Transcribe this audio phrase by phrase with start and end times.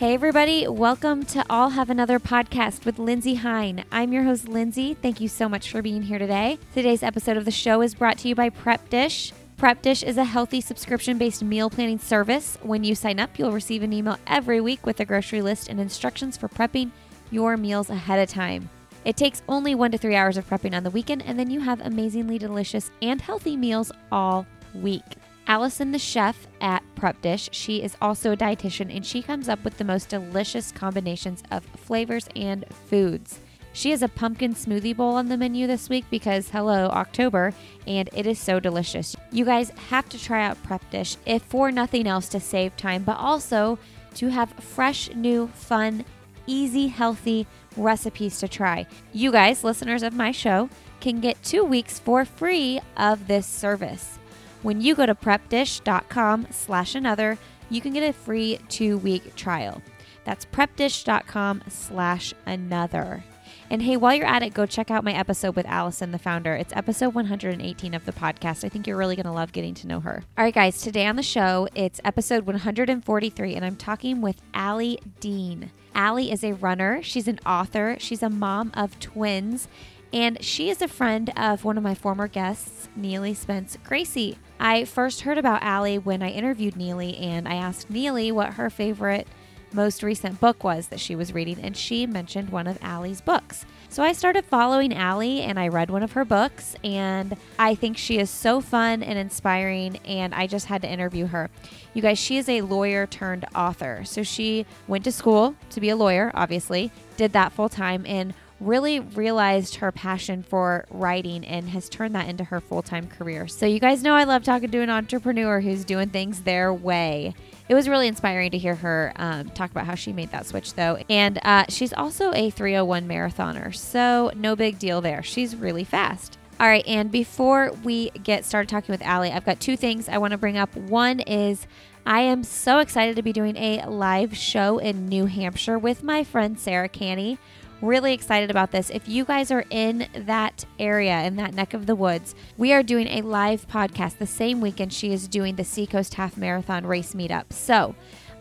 [0.00, 3.84] Hey, everybody, welcome to I'll Have Another podcast with Lindsey Hein.
[3.92, 4.94] I'm your host, Lindsey.
[4.94, 6.58] Thank you so much for being here today.
[6.72, 9.34] Today's episode of the show is brought to you by Prep Dish.
[9.58, 12.56] Prep Dish is a healthy subscription based meal planning service.
[12.62, 15.78] When you sign up, you'll receive an email every week with a grocery list and
[15.78, 16.92] instructions for prepping
[17.30, 18.70] your meals ahead of time.
[19.04, 21.60] It takes only one to three hours of prepping on the weekend, and then you
[21.60, 25.04] have amazingly delicious and healthy meals all week.
[25.50, 29.64] Allison, the chef at Prep Dish, she is also a dietitian and she comes up
[29.64, 33.40] with the most delicious combinations of flavors and foods.
[33.72, 37.52] She has a pumpkin smoothie bowl on the menu this week because, hello, October,
[37.84, 39.16] and it is so delicious.
[39.32, 43.02] You guys have to try out Prep Dish, if for nothing else to save time,
[43.02, 43.76] but also
[44.14, 46.04] to have fresh, new, fun,
[46.46, 47.44] easy, healthy
[47.76, 48.86] recipes to try.
[49.12, 54.19] You guys, listeners of my show, can get two weeks for free of this service.
[54.62, 57.38] When you go to prepdish.com slash another,
[57.70, 59.80] you can get a free two-week trial.
[60.24, 63.24] That's prepdish.com slash another.
[63.70, 66.54] And hey, while you're at it, go check out my episode with Allison, the founder.
[66.54, 68.64] It's episode 118 of the podcast.
[68.64, 70.24] I think you're really going to love getting to know her.
[70.36, 74.98] All right, guys, today on the show, it's episode 143, and I'm talking with Ali
[75.20, 75.70] Dean.
[75.94, 79.68] Ali is a runner, she's an author, she's a mom of twins,
[80.12, 84.36] and she is a friend of one of my former guests, Neely Spence Gracie.
[84.62, 88.68] I first heard about Ali when I interviewed Neely, and I asked Neely what her
[88.68, 89.26] favorite
[89.72, 93.64] most recent book was that she was reading, and she mentioned one of Ali's books.
[93.88, 97.96] So I started following Ali and I read one of her books, and I think
[97.96, 101.48] she is so fun and inspiring, and I just had to interview her.
[101.94, 104.02] You guys, she is a lawyer turned author.
[104.04, 108.34] So she went to school to be a lawyer, obviously, did that full time, and
[108.60, 113.48] really realized her passion for writing and has turned that into her full time career.
[113.48, 117.34] So, you guys know I love talking to an entrepreneur who's doing things their way.
[117.68, 120.74] It was really inspiring to hear her um, talk about how she made that switch,
[120.74, 120.98] though.
[121.08, 125.22] And uh, she's also a 301 marathoner, so no big deal there.
[125.22, 126.36] She's really fast.
[126.58, 130.18] All right, and before we get started talking with Ali, I've got two things I
[130.18, 130.76] want to bring up.
[130.76, 131.66] One is
[132.04, 136.24] I am so excited to be doing a live show in New Hampshire with my
[136.24, 137.38] friend Sarah Canny.
[137.82, 138.90] Really excited about this.
[138.90, 142.82] If you guys are in that area, in that neck of the woods, we are
[142.82, 147.14] doing a live podcast the same weekend she is doing the Seacoast Half Marathon race
[147.14, 147.50] meetup.
[147.54, 147.94] So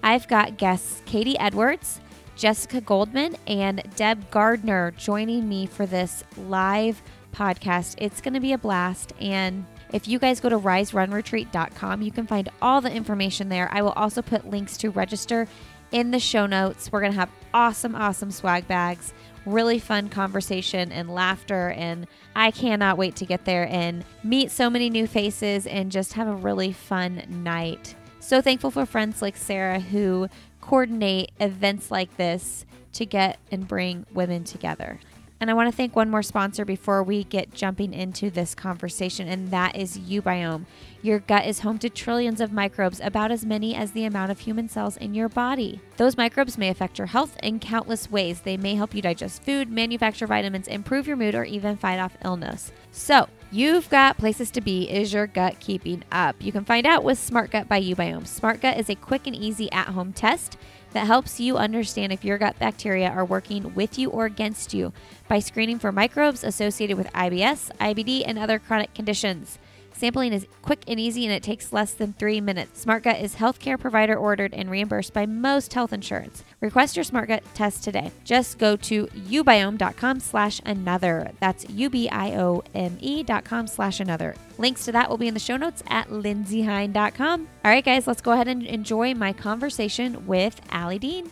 [0.03, 2.01] I've got guests Katie Edwards,
[2.35, 7.01] Jessica Goldman, and Deb Gardner joining me for this live
[7.31, 7.95] podcast.
[7.97, 9.13] It's going to be a blast.
[9.21, 13.69] And if you guys go to riserunretreat.com, you can find all the information there.
[13.71, 15.47] I will also put links to register
[15.93, 16.91] in the show notes.
[16.91, 19.13] We're going to have awesome, awesome swag bags
[19.53, 21.69] really fun conversation and laughter.
[21.71, 26.13] And I cannot wait to get there and meet so many new faces and just
[26.13, 27.95] have a really fun night.
[28.19, 30.29] So thankful for friends like Sarah who
[30.61, 34.99] coordinate events like this to get and bring women together.
[35.41, 39.27] And I want to thank one more sponsor before we get jumping into this conversation,
[39.27, 40.65] and that is uBiome.
[41.01, 44.39] Your gut is home to trillions of microbes, about as many as the amount of
[44.39, 45.79] human cells in your body.
[45.95, 48.41] Those microbes may affect your health in countless ways.
[48.41, 52.17] They may help you digest food, manufacture vitamins, improve your mood, or even fight off
[52.23, 52.73] illness.
[52.91, 54.87] So, You've got places to be.
[54.87, 56.35] Is your gut keeping up?
[56.39, 58.27] You can find out with Smart Gut by uBiome.
[58.27, 60.55] Smart Gut is a quick and easy at home test
[60.93, 64.91] that helps you understand if your gut bacteria are working with you or against you
[65.27, 69.59] by screening for microbes associated with IBS, IBD, and other chronic conditions.
[69.99, 72.85] Sampling is quick and easy and it takes less than three minutes.
[72.85, 76.45] SmartGut is healthcare provider ordered and reimbursed by most health insurance.
[76.61, 78.09] Request your SmartGut test today.
[78.23, 81.31] Just go to ubiome.com slash another.
[81.41, 84.35] That's U-B-I-O-M-E dot com slash another.
[84.57, 87.47] Links to that will be in the show notes at lindseyhein.com.
[87.65, 91.29] All right, guys, let's go ahead and enjoy my conversation with Ali Dean.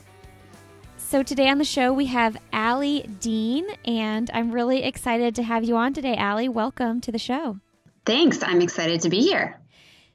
[0.97, 5.63] So today on the show we have Ali Dean, and I'm really excited to have
[5.63, 6.49] you on today, Ali.
[6.49, 7.61] Welcome to the show.
[8.07, 8.41] Thanks.
[8.41, 9.59] I'm excited to be here.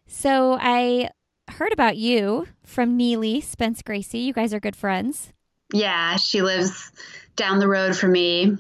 [0.07, 1.11] So I
[1.51, 4.21] heard about you from Neely Spence Gracie.
[4.21, 5.31] You guys are good friends.
[5.75, 6.91] Yeah, she lives
[7.37, 8.57] down the road from me.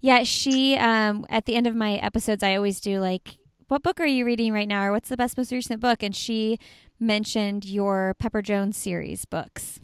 [0.00, 3.36] Yeah, she um at the end of my episodes I always do like
[3.66, 6.14] what book are you reading right now or what's the best most recent book and
[6.14, 6.60] she
[7.00, 9.80] mentioned your Pepper Jones series books.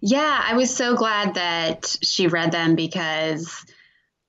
[0.00, 3.64] Yeah, I was so glad that she read them because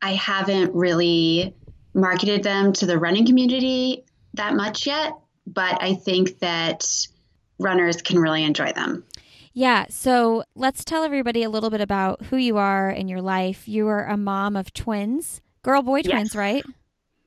[0.02, 1.56] I haven't really
[1.94, 4.04] marketed them to the running community
[4.36, 5.14] that much yet,
[5.48, 6.86] but I think that
[7.60, 9.04] runners can really enjoy them.
[9.54, 13.68] Yeah, so let's tell everybody a little bit about who you are in your life.
[13.68, 16.36] You are a mom of twins, girl boy twins, yes.
[16.36, 16.64] right?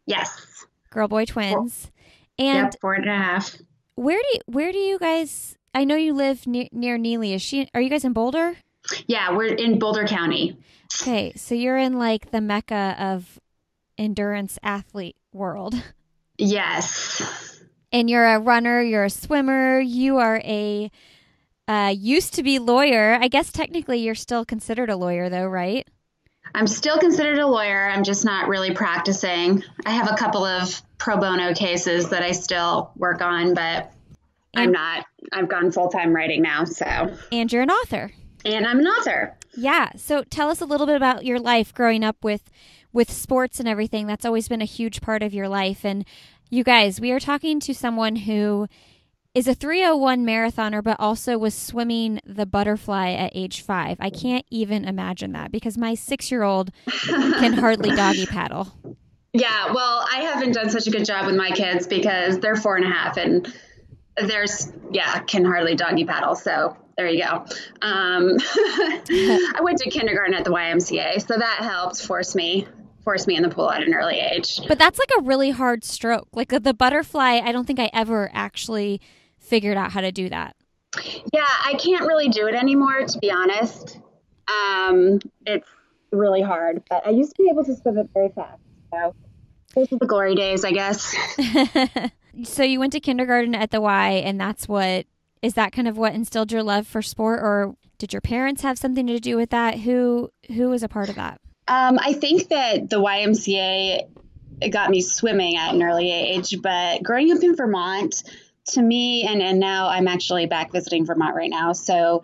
[0.07, 0.47] Yes.
[0.91, 1.91] Girl boy twins.
[2.39, 3.57] Four, and yep, four and a half.
[3.97, 7.33] Where do you, where do you guys I know you live near, near Neely.
[7.33, 7.69] Is she?
[7.75, 8.57] Are you guys in Boulder?
[9.07, 10.59] Yeah, we're in Boulder County.
[11.01, 13.39] Okay, so you're in like the mecca of
[13.99, 15.75] endurance athlete world.
[16.39, 17.61] Yes.
[17.93, 18.83] And you're a runner.
[18.83, 19.79] You're a swimmer.
[19.79, 20.91] You are a
[21.69, 23.17] uh, used to be lawyer.
[23.21, 25.87] I guess technically you're still considered a lawyer, though, right?
[26.55, 27.89] I'm still considered a lawyer.
[27.89, 29.63] I'm just not really practicing.
[29.87, 33.93] I have a couple of pro bono cases that I still work on, but
[34.57, 35.07] I'm not.
[35.33, 36.65] I've gone full time writing now.
[36.65, 38.11] So, And you're an author.
[38.45, 39.37] and I'm an author.
[39.57, 39.91] Yeah.
[39.97, 42.51] So tell us a little bit about your life growing up with
[42.93, 44.07] with sports and everything.
[44.07, 45.85] That's always been a huge part of your life.
[45.85, 46.05] And
[46.51, 48.69] you guys, we are talking to someone who
[49.35, 53.97] is a 301 marathoner but also was swimming the butterfly at age 5.
[53.99, 56.71] I can't even imagine that because my 6-year-old
[57.09, 58.73] can hardly doggy paddle.
[59.33, 62.77] Yeah, well, I haven't done such a good job with my kids because they're four
[62.77, 63.51] and a half and
[64.19, 66.35] there's, yeah, can hardly doggy paddle.
[66.35, 67.47] So there you go.
[67.81, 72.67] Um, I went to kindergarten at the YMCA, so that helped force me
[73.03, 74.61] force me in the pool at an early age.
[74.69, 76.29] But that's like a really hard stroke.
[76.33, 79.01] Like the butterfly, I don't think I ever actually
[79.39, 80.57] figured out how to do that.
[81.33, 83.99] Yeah, I can't really do it anymore, to be honest.
[84.49, 85.69] Um, it's
[86.11, 88.61] really hard, but I used to be able to swim it very fast.
[88.93, 89.15] So
[89.75, 91.15] those are the glory days, I guess.
[92.45, 95.07] so you went to kindergarten at the Y, and that's what
[95.41, 98.79] is that kind of what instilled your love for sport, or did your parents have
[98.79, 99.81] something to do with that?
[99.81, 101.41] Who who was a part of that?
[101.69, 104.09] Um, I think that the YMCA
[104.71, 108.23] got me swimming at an early age, but growing up in Vermont,
[108.69, 112.23] to me, and, and now I'm actually back visiting Vermont right now, so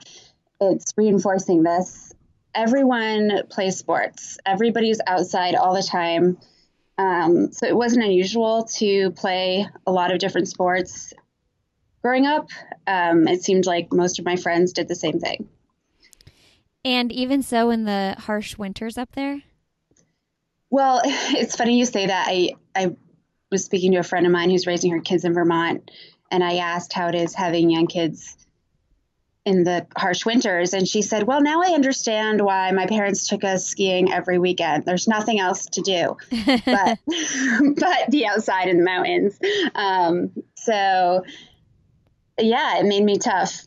[0.61, 2.12] it's reinforcing this.
[2.55, 6.38] Everyone plays sports, everybody's outside all the time.
[6.96, 11.12] Um, so it wasn't unusual to play a lot of different sports
[12.02, 12.49] growing up.
[12.87, 15.49] Um, it seemed like most of my friends did the same thing.
[16.88, 19.43] And even so, in the harsh winters up there?
[20.70, 22.26] Well, it's funny you say that.
[22.26, 22.96] I, I
[23.52, 25.90] was speaking to a friend of mine who's raising her kids in Vermont,
[26.31, 28.38] and I asked how it is having young kids
[29.44, 30.73] in the harsh winters.
[30.73, 34.87] And she said, Well, now I understand why my parents took us skiing every weekend.
[34.87, 36.17] There's nothing else to do
[36.64, 36.99] but,
[37.76, 39.38] but be outside in the mountains.
[39.75, 41.23] Um, so,
[42.38, 43.67] yeah, it made me tough.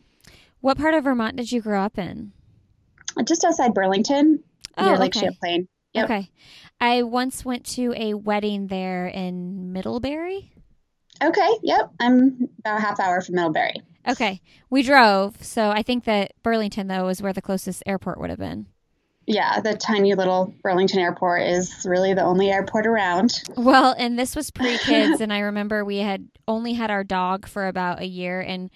[0.62, 2.32] What part of Vermont did you grow up in?
[3.26, 4.44] Just outside Burlington,
[4.78, 5.26] Oh, near Lake okay.
[5.26, 5.68] Champlain.
[5.94, 6.06] Yep.
[6.06, 6.30] Okay.
[6.80, 10.52] I once went to a wedding there in Middlebury.
[11.24, 11.92] Okay, yep.
[12.00, 13.76] I'm about a half hour from Middlebury.
[14.08, 14.42] Okay.
[14.70, 18.40] We drove, so I think that Burlington though is where the closest airport would have
[18.40, 18.66] been.
[19.28, 23.44] Yeah, the tiny little Burlington airport is really the only airport around.
[23.56, 27.48] Well, and this was pre kids, and I remember we had only had our dog
[27.48, 28.72] for about a year, and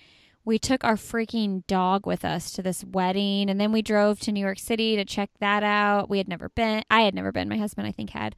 [0.46, 4.32] we took our freaking dog with us to this wedding, and then we drove to
[4.32, 6.08] New York City to check that out.
[6.08, 8.36] We had never been, I had never been, my husband, I think, had.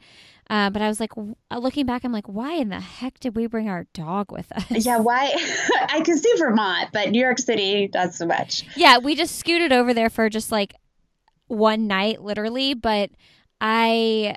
[0.49, 3.35] Uh, but I was like, w- looking back, I'm like, why in the heck did
[3.35, 4.85] we bring our dog with us?
[4.85, 5.33] Yeah, why?
[5.89, 8.63] I could see Vermont, but New York City, not so much.
[8.77, 10.75] Yeah, we just scooted over there for just like
[11.47, 12.73] one night, literally.
[12.73, 13.11] But
[13.59, 14.35] I,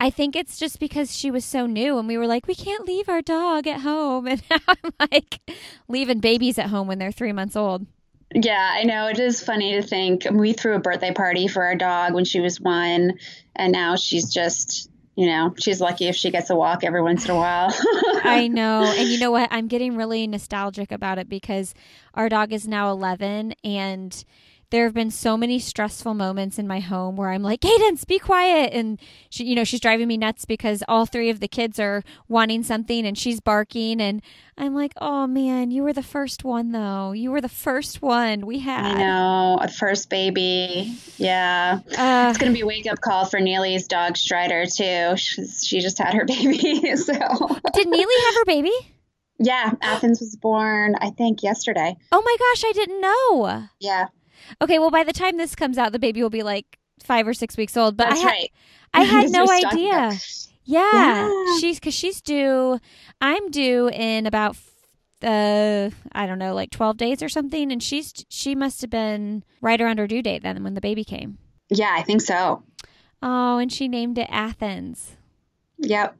[0.00, 2.86] I think it's just because she was so new, and we were like, we can't
[2.86, 5.40] leave our dog at home, and now I'm like
[5.88, 7.86] leaving babies at home when they're three months old.
[8.34, 9.08] Yeah, I know.
[9.08, 12.40] It is funny to think we threw a birthday party for our dog when she
[12.40, 13.18] was one,
[13.56, 17.24] and now she's just, you know, she's lucky if she gets a walk every once
[17.24, 17.74] in a while.
[18.22, 19.48] I know, and you know what?
[19.50, 21.74] I'm getting really nostalgic about it because
[22.14, 24.24] our dog is now 11, and
[24.70, 28.18] there have been so many stressful moments in my home where I'm like, Cadence, be
[28.18, 28.72] quiet.
[28.72, 32.02] And she, you know, she's driving me nuts because all three of the kids are
[32.28, 34.00] wanting something and she's barking.
[34.00, 34.20] And
[34.58, 37.12] I'm like, oh man, you were the first one though.
[37.12, 38.96] You were the first one we had.
[38.96, 40.94] I know, a first baby.
[41.16, 41.80] Yeah.
[41.96, 45.16] Uh, It's going to be a wake up call for Neely's dog Strider, too.
[45.16, 46.96] She's, she just had her baby.
[46.96, 47.12] so,
[47.72, 48.72] did Neely have her baby?
[49.40, 51.96] yeah, Athens was born, I think, yesterday.
[52.10, 53.68] Oh my gosh, I didn't know.
[53.78, 54.06] Yeah,
[54.62, 57.34] Okay, well, by the time this comes out, the baby will be like five or
[57.34, 57.96] six weeks old.
[57.96, 58.52] But that's I had, right.
[58.94, 60.12] I had no idea.
[60.64, 61.56] Yeah, Yeah.
[61.60, 62.78] she's because she's due.
[63.20, 64.56] I'm due in about
[65.22, 69.44] uh I don't know, like twelve days or something, and she's she must have been
[69.60, 71.38] right around her due date then when the baby came.
[71.70, 72.62] Yeah, I think so.
[73.22, 75.16] Oh, and she named it Athens.
[75.78, 76.16] Yep.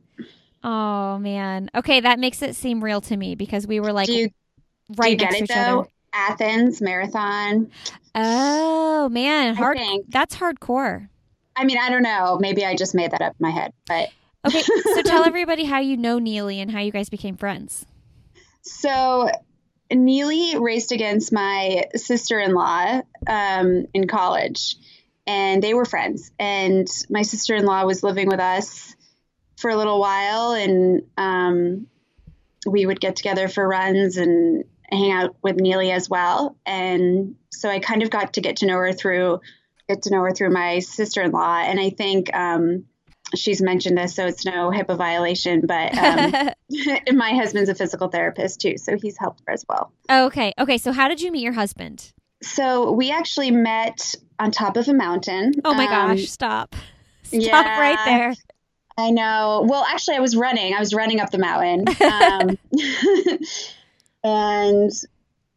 [0.64, 1.70] Oh man.
[1.75, 4.30] Okay, that makes it seem real to me because we were like you,
[4.97, 5.80] right next to each though?
[5.80, 5.88] other.
[6.12, 7.70] Athens marathon.
[8.14, 9.78] Oh man, hard.
[10.08, 11.08] That's hardcore.
[11.56, 12.38] I mean, I don't know.
[12.40, 14.10] Maybe I just made that up in my head, but
[14.46, 14.62] Okay,
[14.94, 17.86] so tell everybody how you know Neely and how you guys became friends.
[18.62, 19.28] So
[19.90, 24.76] Neely raced against my sister in law um, in college,
[25.26, 26.30] and they were friends.
[26.38, 28.94] And my sister in law was living with us
[29.56, 31.86] for a little while, and um,
[32.66, 36.57] we would get together for runs and hang out with Neely as well.
[36.64, 39.40] And so I kind of got to get to know her through
[39.88, 42.35] get to know her through my sister in law, and I think.
[42.35, 42.85] Um,
[43.35, 45.66] she's mentioned this, so it's no HIPAA violation.
[45.66, 46.50] But um,
[47.16, 49.92] my husband's a physical therapist too, so he's helped her as well.
[50.11, 50.54] Okay.
[50.59, 50.78] Okay.
[50.78, 52.12] So, how did you meet your husband?
[52.42, 55.54] So, we actually met on top of a mountain.
[55.64, 56.75] Oh my um, gosh, stop.
[57.25, 58.35] Stop yeah, right there.
[58.97, 59.66] I know.
[59.68, 60.73] Well, actually, I was running.
[60.73, 61.85] I was running up the mountain.
[62.00, 62.59] Um,
[64.25, 64.90] and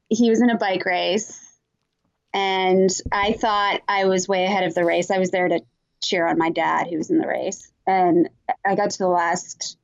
[0.10, 1.40] he was in a bike race.
[2.34, 5.12] And I thought I was way ahead of the race.
[5.12, 5.62] I was there to
[6.02, 7.72] cheer on my dad who was in the race.
[7.86, 8.30] And
[8.66, 9.78] I got to the last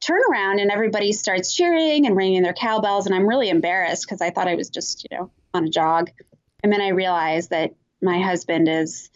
[0.00, 3.06] turnaround and everybody starts cheering and ringing their cowbells.
[3.06, 6.10] And I'm really embarrassed because I thought I was just, you know, on a jog.
[6.62, 9.10] And then I realized that my husband is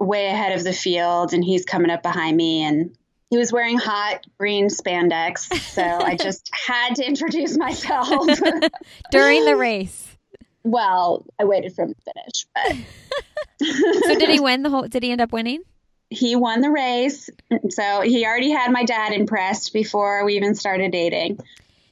[0.00, 2.96] way ahead of the field and he's coming up behind me and
[3.34, 5.52] he was wearing hot green spandex.
[5.60, 8.24] So I just had to introduce myself
[9.10, 10.16] during the race.
[10.62, 13.66] Well, I waited for him to finish, but
[14.06, 15.62] so did he win the whole did he end up winning?
[16.10, 17.28] he won the race.
[17.70, 21.40] So he already had my dad impressed before we even started dating.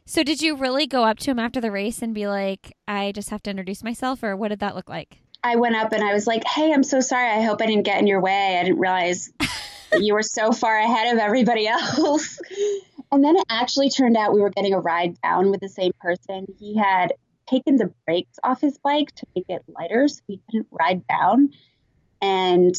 [0.07, 3.11] So did you really go up to him after the race and be like, I
[3.11, 5.19] just have to introduce myself, or what did that look like?
[5.43, 7.29] I went up and I was like, Hey, I'm so sorry.
[7.29, 8.59] I hope I didn't get in your way.
[8.61, 9.33] I didn't realize
[9.99, 12.39] you were so far ahead of everybody else.
[13.13, 15.93] and then it actually turned out we were getting a ride down with the same
[16.01, 16.47] person.
[16.59, 17.13] He had
[17.49, 21.51] taken the brakes off his bike to make it lighter so he couldn't ride down.
[22.21, 22.75] And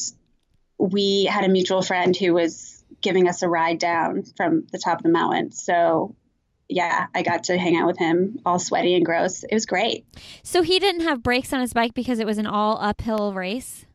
[0.77, 4.99] we had a mutual friend who was giving us a ride down from the top
[4.99, 5.51] of the mountain.
[5.51, 6.15] So,
[6.69, 9.43] yeah, I got to hang out with him all sweaty and gross.
[9.43, 10.05] It was great.
[10.43, 13.85] So, he didn't have brakes on his bike because it was an all uphill race?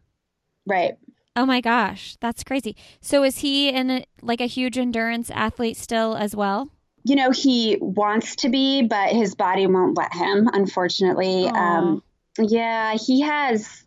[0.67, 0.99] Right.
[1.39, 2.75] Oh my gosh, that's crazy.
[3.01, 6.69] So, is he in a, like a huge endurance athlete still as well?
[7.05, 11.47] You know, he wants to be, but his body won't let him, unfortunately.
[11.47, 12.03] Um,
[12.41, 13.85] yeah, he has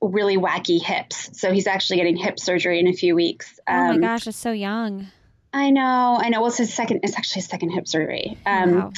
[0.00, 1.36] really wacky hips.
[1.36, 3.58] So he's actually getting hip surgery in a few weeks.
[3.66, 5.08] Um, oh my um, gosh, it's so young.
[5.52, 6.40] I know, I know.
[6.40, 7.00] Well, it's his second.
[7.02, 8.38] It's actually his second hip surgery.
[8.46, 8.92] Um, wow.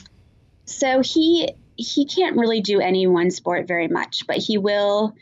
[0.67, 5.15] So he he can't really do any one sport very much, but he will,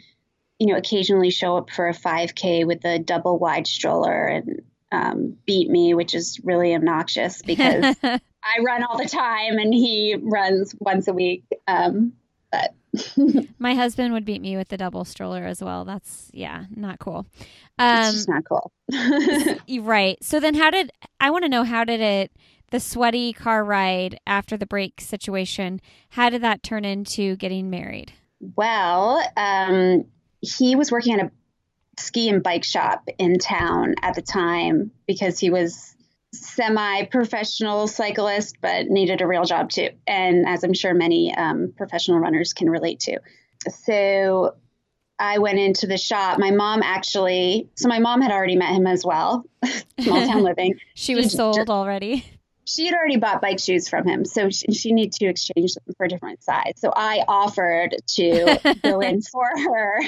[0.58, 5.36] you know, occasionally show up for a 5K with a double wide stroller and um,
[5.46, 10.74] beat me, which is really obnoxious because I run all the time and he runs
[10.78, 11.44] once a week.
[11.66, 12.12] Um,
[12.52, 12.74] but
[13.58, 15.84] My husband would beat me with the double stroller as well.
[15.84, 17.26] That's yeah, not cool.
[17.78, 18.72] Um, it's not cool.
[19.82, 20.22] right.
[20.22, 21.64] So then, how did I want to know?
[21.64, 22.32] How did it?
[22.70, 25.80] The sweaty car ride after the break situation.
[26.10, 28.12] How did that turn into getting married?
[28.56, 30.06] Well, um,
[30.44, 31.30] he was working at a
[31.98, 35.94] ski and bike shop in town at the time because he was
[36.32, 42.18] semi-professional cyclist, but needed a real job too, and as I'm sure many um, professional
[42.18, 43.18] runners can relate to.
[43.70, 44.56] So
[45.18, 46.38] I went into the shop.
[46.38, 49.44] My mom actually, so my mom had already met him as well,
[50.00, 50.74] small town living.
[50.94, 52.24] she was sold just, already.
[52.64, 55.94] She had already bought bike shoes from him, so she, she needed to exchange them
[55.96, 56.74] for a different size.
[56.76, 60.00] So I offered to go in for her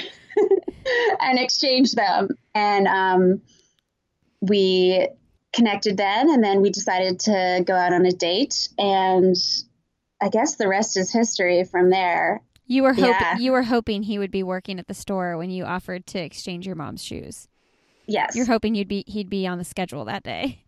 [1.21, 3.41] and exchange them, and um,
[4.41, 5.07] we
[5.53, 9.35] connected then, and then we decided to go out on a date, and
[10.21, 12.41] I guess the rest is history from there.
[12.65, 13.37] You were hoping yeah.
[13.37, 16.65] you were hoping he would be working at the store when you offered to exchange
[16.65, 17.47] your mom's shoes.
[18.07, 18.35] Yes.
[18.35, 20.63] You're hoping you'd be he'd be on the schedule that day.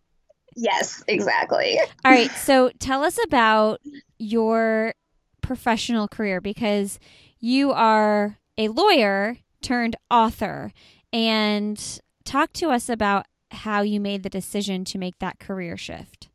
[0.60, 1.78] Yes, exactly.
[2.04, 3.80] All right, so tell us about
[4.18, 4.94] your
[5.40, 6.98] professional career because
[7.38, 10.72] you are a lawyer turned author
[11.14, 16.28] and talk to us about how you made the decision to make that career shift?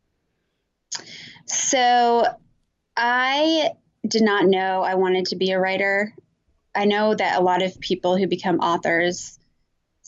[1.45, 2.25] So,
[2.97, 3.69] I
[4.07, 6.13] did not know I wanted to be a writer.
[6.73, 9.37] I know that a lot of people who become authors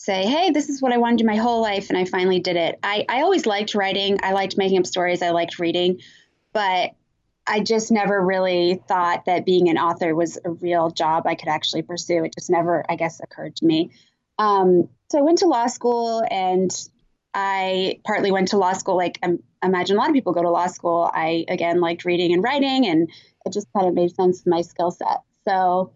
[0.07, 2.39] say, Hey, this is what I wanted to do my whole life, and I finally
[2.39, 2.79] did it.
[2.81, 5.99] I, I always liked writing, I liked making up stories, I liked reading,
[6.53, 6.91] but
[7.45, 11.49] I just never really thought that being an author was a real job I could
[11.49, 12.23] actually pursue.
[12.23, 13.91] It just never, I guess, occurred to me.
[14.39, 16.69] Um, so I went to law school and
[17.33, 20.49] I partly went to law school, like I imagine a lot of people go to
[20.49, 21.09] law school.
[21.13, 23.09] I, again, liked reading and writing, and
[23.45, 25.19] it just kind of made sense to my skill set.
[25.47, 25.91] So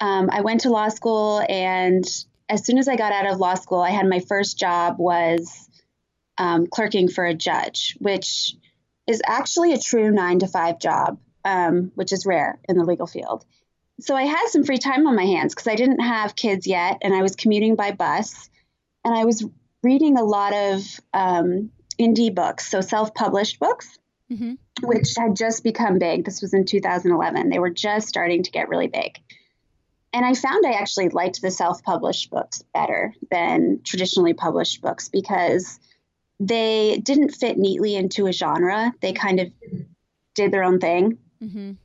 [0.00, 2.04] um, I went to law school, and
[2.48, 5.68] as soon as I got out of law school, I had my first job was
[6.38, 8.54] um, clerking for a judge, which
[9.06, 11.18] is actually a true nine to five job.
[11.44, 13.44] um, which is rare in the legal field.
[14.00, 16.98] So I had some free time on my hands because I didn't have kids yet,
[17.02, 18.48] and I was commuting by bus,
[19.04, 19.44] and I was
[19.82, 21.70] reading a lot of um,
[22.00, 23.98] indie books, so self-published books,
[24.32, 24.54] mm-hmm.
[24.82, 26.24] which had just become big.
[26.24, 27.50] This was in 2011.
[27.50, 29.18] They were just starting to get really big.
[30.14, 35.08] And I found I actually liked the self published books better than traditionally published books
[35.08, 35.80] because
[36.38, 38.94] they didn't fit neatly into a genre.
[39.00, 39.48] They kind of
[40.36, 41.18] did their own thing.
[41.42, 41.58] Mm-hmm.
[41.58, 41.78] And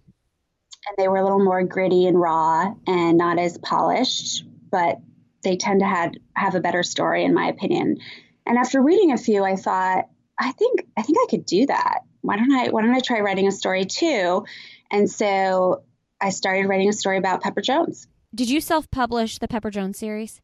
[0.96, 5.00] they were a little more gritty and raw and not as polished, but
[5.44, 7.98] they tend to have, have a better story, in my opinion.
[8.46, 10.08] And after reading a few, I thought,
[10.38, 12.02] I think I think I could do that.
[12.22, 14.46] Why don't I why don't I try writing a story too?
[14.92, 15.82] And so
[16.22, 18.08] I started writing a story about Pepper Jones.
[18.34, 20.42] Did you self-publish the Pepper Jones series?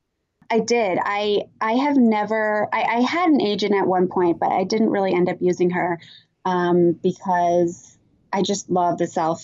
[0.50, 1.00] I did.
[1.02, 2.68] I I have never.
[2.74, 5.72] I, I had an agent at one point, but I didn't really end up using
[5.72, 6.00] her
[6.46, 7.98] um, because
[8.32, 9.44] I just love the self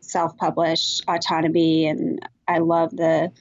[0.00, 3.32] self publish autonomy, and I love the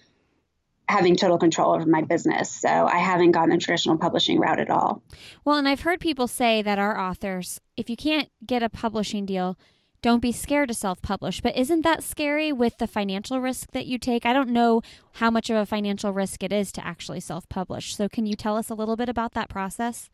[0.87, 2.49] having total control over my business.
[2.49, 5.01] So I haven't gone the traditional publishing route at all.
[5.43, 9.25] Well, and I've heard people say that our authors, if you can't get a publishing
[9.25, 9.57] deal,
[10.05, 11.41] don't be scared to self publish.
[11.41, 14.23] But isn't that scary with the financial risk that you take?
[14.23, 14.83] I don't know
[15.13, 17.95] how much of a financial risk it is to actually self publish.
[17.95, 20.11] So, can you tell us a little bit about that process?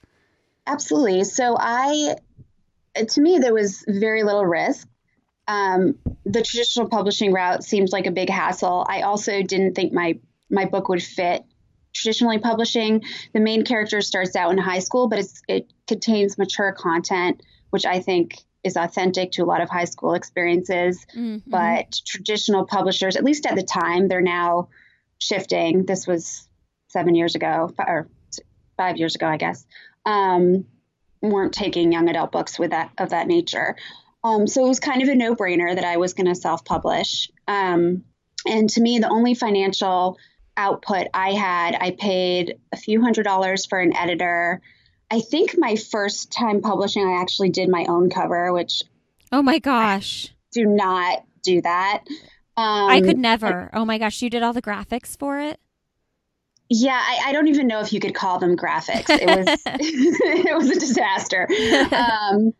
[0.66, 1.26] Absolutely.
[1.26, 2.16] So, I,
[2.96, 4.88] to me, there was very little risk.
[5.50, 8.86] Um, the traditional publishing route seemed like a big hassle.
[8.88, 10.18] I also didn't think my
[10.50, 11.44] my book would fit
[11.94, 13.04] traditionally publishing.
[13.34, 18.00] The main character starts out in high school, but it contains mature content, which I
[18.00, 21.06] think is authentic to a lot of high school experiences.
[21.16, 21.50] Mm-hmm.
[21.50, 24.70] But traditional publishers, at least at the time, they're now
[25.18, 25.86] shifting.
[25.86, 26.48] This was
[26.88, 28.08] seven years ago, or
[28.78, 29.66] five years ago, I guess.
[30.06, 30.66] Um,
[31.22, 33.76] weren't taking young adult books with that of that nature.
[34.24, 36.64] Um, so it was kind of a no brainer that I was going to self
[36.66, 37.30] publish.
[37.48, 38.04] Um,
[38.48, 40.18] and to me, the only financial
[40.58, 44.62] output I had, I paid a few hundred dollars for an editor.
[45.12, 48.82] I think my first time publishing, I actually did my own cover, which.
[49.32, 50.34] Oh my gosh.
[50.52, 52.04] Do not do that.
[52.56, 53.70] Um, I could never.
[53.74, 54.22] oh my gosh.
[54.22, 55.60] You did all the graphics for it?
[56.70, 59.10] Yeah, I, I, don't even know if you could call them graphics.
[59.10, 61.48] It was it was a disaster.
[61.92, 62.54] Um,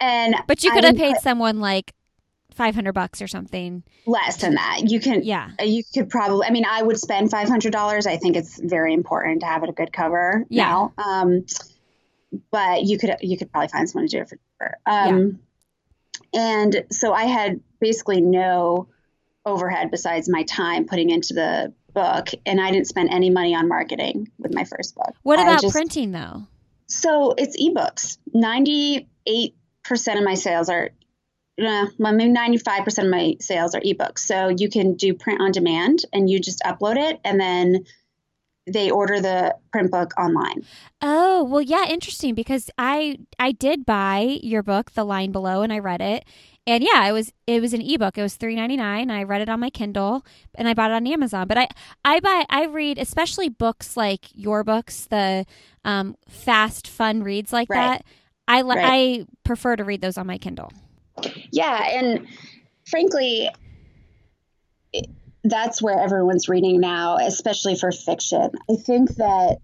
[0.00, 1.92] and but you could have paid someone like
[2.54, 3.82] 500 bucks or something.
[4.06, 4.90] Less than that.
[4.90, 5.50] You can yeah.
[5.60, 9.40] uh, you could probably i mean i would spend $500 i think it's very important
[9.40, 10.64] to have it a good cover yeah.
[10.64, 10.92] now.
[10.98, 11.46] Um,
[12.50, 14.78] but you could you could probably find someone to do it for cheaper.
[14.86, 15.40] Um,
[16.32, 16.62] yeah.
[16.62, 18.88] and so i had basically no
[19.44, 23.68] overhead besides my time putting into the book and i didn't spend any money on
[23.68, 25.14] marketing with my first book.
[25.22, 26.46] What about just, printing though?
[26.92, 28.18] So it's ebooks.
[28.34, 29.06] 98%
[30.18, 30.90] of my sales are
[31.60, 34.20] uh, maybe 95% of my sales are ebooks.
[34.20, 37.84] So you can do print on demand and you just upload it and then
[38.66, 40.64] they order the print book online.
[41.00, 45.72] Oh, well yeah, interesting because I I did buy your book The Line Below and
[45.72, 46.24] I read it.
[46.64, 48.16] And yeah, it was it was an ebook.
[48.16, 49.10] It was three ninety nine.
[49.10, 51.48] I read it on my Kindle and I bought it on Amazon.
[51.48, 51.68] But I
[52.04, 55.44] I buy I read especially books like your books, the
[55.84, 57.98] um, fast fun reads like right.
[57.98, 58.06] that.
[58.46, 58.78] I right.
[58.80, 60.70] I prefer to read those on my Kindle.
[61.50, 62.26] Yeah, and
[62.88, 63.48] frankly,
[65.44, 68.50] that's where everyone's reading now, especially for fiction.
[68.70, 69.58] I think that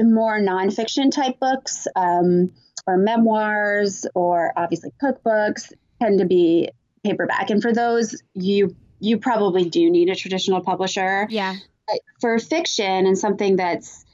[0.00, 2.52] more nonfiction type books um,
[2.86, 6.70] or memoirs or obviously cookbooks tend to be
[7.04, 11.26] paperback, and for those, you you probably do need a traditional publisher.
[11.28, 11.56] Yeah.
[11.88, 14.04] But for fiction and something that's,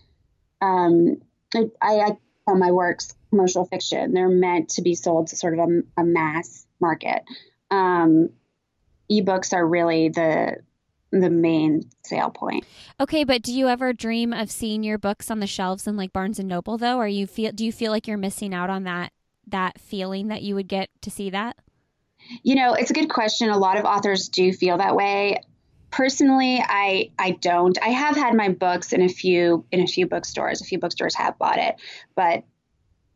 [0.63, 1.21] um,
[1.55, 4.15] I, I call my works commercial fiction.
[4.15, 7.23] They're meant to be sold to sort of a, a mass market.
[7.71, 8.31] Um,
[9.11, 10.57] ebooks are really the
[11.11, 12.67] the main sale point.
[13.01, 16.13] Okay, but do you ever dream of seeing your books on the shelves in like
[16.13, 16.99] Barnes and Noble though?
[16.99, 19.13] Or you feel do you feel like you're missing out on that
[19.47, 21.57] that feeling that you would get to see that?
[22.43, 23.49] You know, it's a good question.
[23.49, 25.41] A lot of authors do feel that way.
[25.91, 27.79] Personally, I I don't.
[27.83, 30.61] I have had my books in a few in a few bookstores.
[30.61, 31.77] A few bookstores have bought it,
[32.15, 32.45] but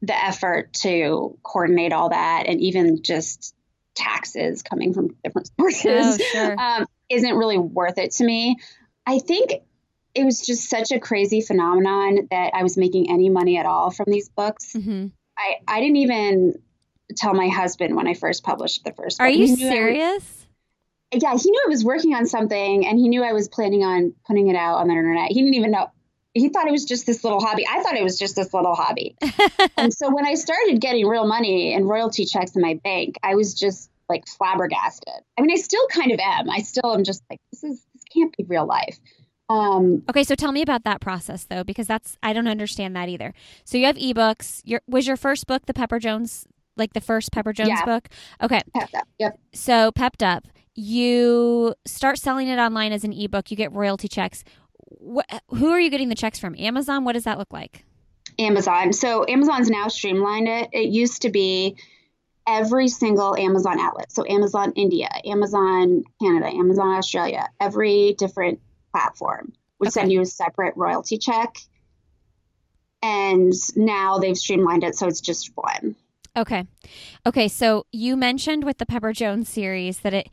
[0.03, 3.55] the effort to coordinate all that and even just
[3.95, 6.61] taxes coming from different sources oh, sure.
[6.61, 8.57] um, isn't really worth it to me.
[9.07, 9.53] I think
[10.15, 13.91] it was just such a crazy phenomenon that I was making any money at all
[13.91, 14.75] from these books.
[14.75, 15.07] Mm-hmm.
[15.38, 16.62] I, I didn't even
[17.17, 19.37] tell my husband when I first published the first Are book.
[19.37, 20.47] you serious?
[21.12, 24.15] yeah, he knew I was working on something and he knew I was planning on
[24.27, 25.29] putting it out on the internet.
[25.29, 25.91] He didn't even know
[26.35, 27.66] he thought it was just this little hobby.
[27.68, 29.16] I thought it was just this little hobby.
[29.77, 33.35] and so when I started getting real money and royalty checks in my bank, I
[33.35, 35.12] was just like flabbergasted.
[35.38, 36.51] I mean, I still kind of am.
[36.51, 38.99] I still am just like, this is this can't be real life.
[39.49, 43.09] Um, okay, so tell me about that process though, because that's I don't understand that
[43.09, 43.35] either.
[43.64, 44.62] So you have ebooks.
[44.64, 47.85] Your was your first book the Pepper Jones, like the first Pepper Jones Yeah.
[47.85, 48.09] book?
[48.42, 49.09] Okay, pepped up.
[49.18, 49.38] Yep.
[49.53, 50.47] so pepped up.
[50.75, 53.51] You start selling it online as an ebook.
[53.51, 54.42] You get royalty checks.
[55.00, 56.55] Wh- who are you getting the checks from?
[56.59, 57.05] Amazon.
[57.05, 57.85] What does that look like?
[58.38, 58.92] Amazon.
[58.92, 60.70] So Amazon's now streamlined it.
[60.72, 61.76] It used to be
[62.46, 64.11] every single Amazon outlet.
[64.11, 70.00] So Amazon India, Amazon Canada, Amazon Australia, every different platform would Okay.
[70.00, 71.57] send you a separate royalty check.
[73.02, 75.96] And now they've streamlined it so it's just one.
[76.37, 76.66] Okay.
[77.26, 77.48] Okay.
[77.48, 80.28] So you mentioned with the Pepper Jones series that it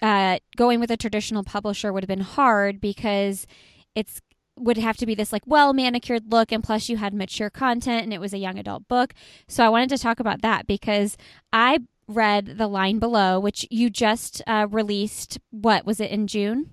[0.00, 3.46] uh, going with a traditional publisher would have been hard because
[3.94, 4.20] it's
[4.56, 8.04] would have to be this like well manicured look and plus you had mature content
[8.04, 9.14] and it was a young adult book.
[9.48, 11.16] So I wanted to talk about that because
[11.52, 15.38] I read The Line Below, which you just uh, released.
[15.50, 16.70] What was it in June?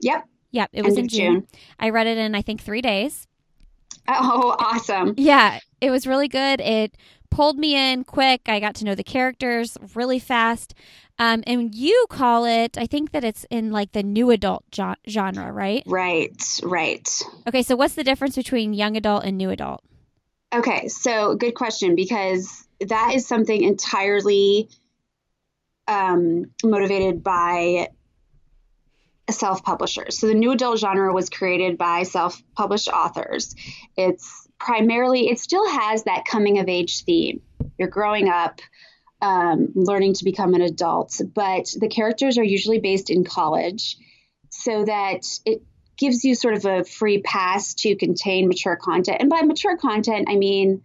[0.00, 0.24] Yep.
[0.52, 1.34] Yep, it was in June.
[1.34, 1.46] June.
[1.78, 3.26] I read it in I think three days.
[4.08, 5.14] Oh, awesome.
[5.16, 6.60] Yeah, it was really good.
[6.60, 6.96] It
[7.30, 8.42] pulled me in quick.
[8.46, 10.74] I got to know the characters really fast.
[11.18, 14.96] Um, and you call it, I think that it's in like the new adult jo-
[15.08, 15.82] genre, right?
[15.86, 17.22] Right, right.
[17.48, 19.82] Okay, so what's the difference between young adult and new adult?
[20.54, 24.68] Okay, so good question because that is something entirely
[25.88, 27.88] um, motivated by
[29.30, 30.18] self publishers.
[30.18, 33.54] So the new adult genre was created by self published authors.
[33.96, 37.40] It's primarily, it still has that coming of age theme.
[37.78, 38.60] You're growing up,
[39.20, 43.96] um, learning to become an adult, but the characters are usually based in college
[44.50, 45.62] so that it
[45.96, 49.18] gives you sort of a free pass to contain mature content.
[49.20, 50.82] And by mature content, I mean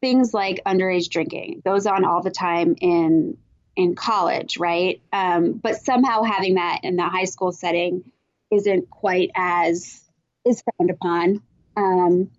[0.00, 3.36] things like underage drinking goes on all the time in
[3.76, 5.00] in college, right?
[5.12, 8.10] Um, but somehow having that in the high school setting
[8.50, 10.00] isn't quite as
[10.44, 11.42] is frowned upon,
[11.76, 12.30] um,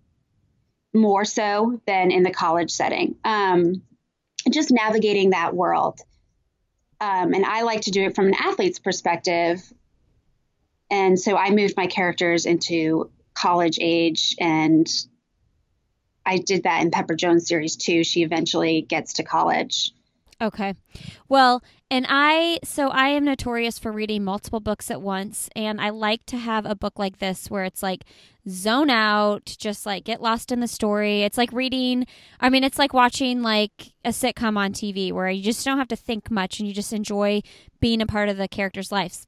[0.93, 3.15] more so than in the college setting.
[3.23, 3.84] Um,
[4.52, 6.00] just navigating that world.
[7.02, 9.62] Um, and I like to do it from an athlete's perspective.
[10.92, 14.88] And so I moved my characters into college age and
[16.26, 18.04] I did that in Pepper Jones series too.
[18.04, 19.94] She eventually gets to college.
[20.42, 20.76] Okay.
[21.28, 25.49] Well, and I, so I am notorious for reading multiple books at once.
[25.56, 28.06] And I like to have a book like this where it's like
[28.47, 31.23] zone out, just like get lost in the story.
[31.23, 32.06] It's like reading,
[32.39, 35.88] I mean, it's like watching like a sitcom on TV where you just don't have
[35.88, 37.41] to think much and you just enjoy
[37.80, 39.25] being a part of the characters' lives.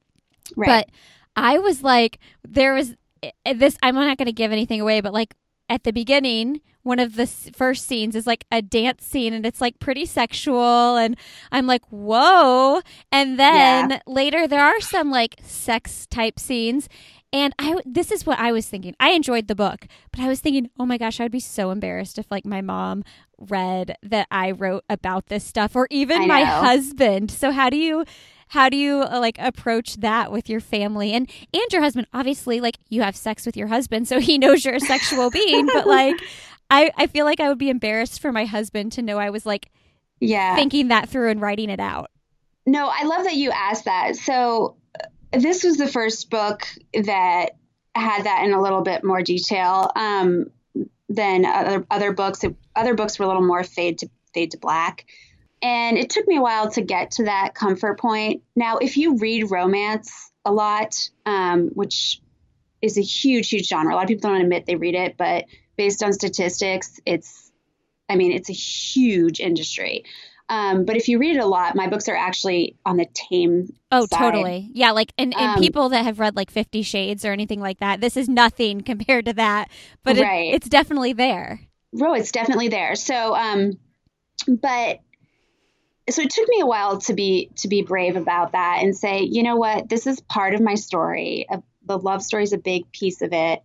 [0.56, 0.68] Right.
[0.68, 0.90] But
[1.34, 2.94] I was like, there was
[3.24, 5.34] eh, this, I'm not going to give anything away, but like
[5.72, 9.60] at the beginning, one of the first scenes is like a dance scene and it's
[9.60, 10.96] like pretty sexual.
[10.96, 11.16] And
[11.50, 12.82] I'm like, whoa.
[13.10, 16.90] And then later, there are some like sex type scenes.
[17.32, 18.94] And I, this is what I was thinking.
[19.00, 21.70] I enjoyed the book, but I was thinking, oh my gosh, I would be so
[21.70, 23.04] embarrassed if like my mom
[23.38, 27.30] read that I wrote about this stuff, or even my husband.
[27.30, 28.04] So how do you,
[28.52, 32.06] how do you uh, like approach that with your family and and your husband?
[32.12, 35.64] Obviously, like you have sex with your husband, so he knows you're a sexual being.
[35.66, 36.16] But like,
[36.70, 39.46] I I feel like I would be embarrassed for my husband to know I was
[39.46, 39.70] like
[40.20, 40.54] yeah.
[40.54, 42.10] thinking that through and writing it out.
[42.66, 44.16] No, I love that you asked that.
[44.16, 47.52] So, uh, this was the first book that
[47.94, 50.50] had that in a little bit more detail um,
[51.08, 52.44] than other other books.
[52.76, 55.06] Other books were a little more fade to fade to black,
[55.62, 58.42] and it took me a while to get to that comfort point.
[58.56, 62.20] Now, if you read romance a lot, um, which
[62.80, 65.44] is a huge, huge genre, a lot of people don't admit they read it, but
[65.76, 67.50] based on statistics, it's
[68.08, 70.04] I mean, it's a huge industry.
[70.48, 73.72] Um, but if you read it a lot, my books are actually on the tame.
[73.90, 74.18] Oh, side.
[74.18, 74.70] totally.
[74.74, 77.78] Yeah, like and, and Um, people that have read like Fifty Shades or anything like
[77.78, 79.70] that, this is nothing compared to that.
[80.02, 81.60] But it, it's definitely there.
[82.02, 82.96] Oh, it's definitely there.
[82.96, 83.78] So, um,
[84.48, 85.00] but
[86.10, 89.22] so it took me a while to be to be brave about that and say,
[89.22, 91.46] you know what, this is part of my story.
[91.48, 93.62] Uh, the love story is a big piece of it,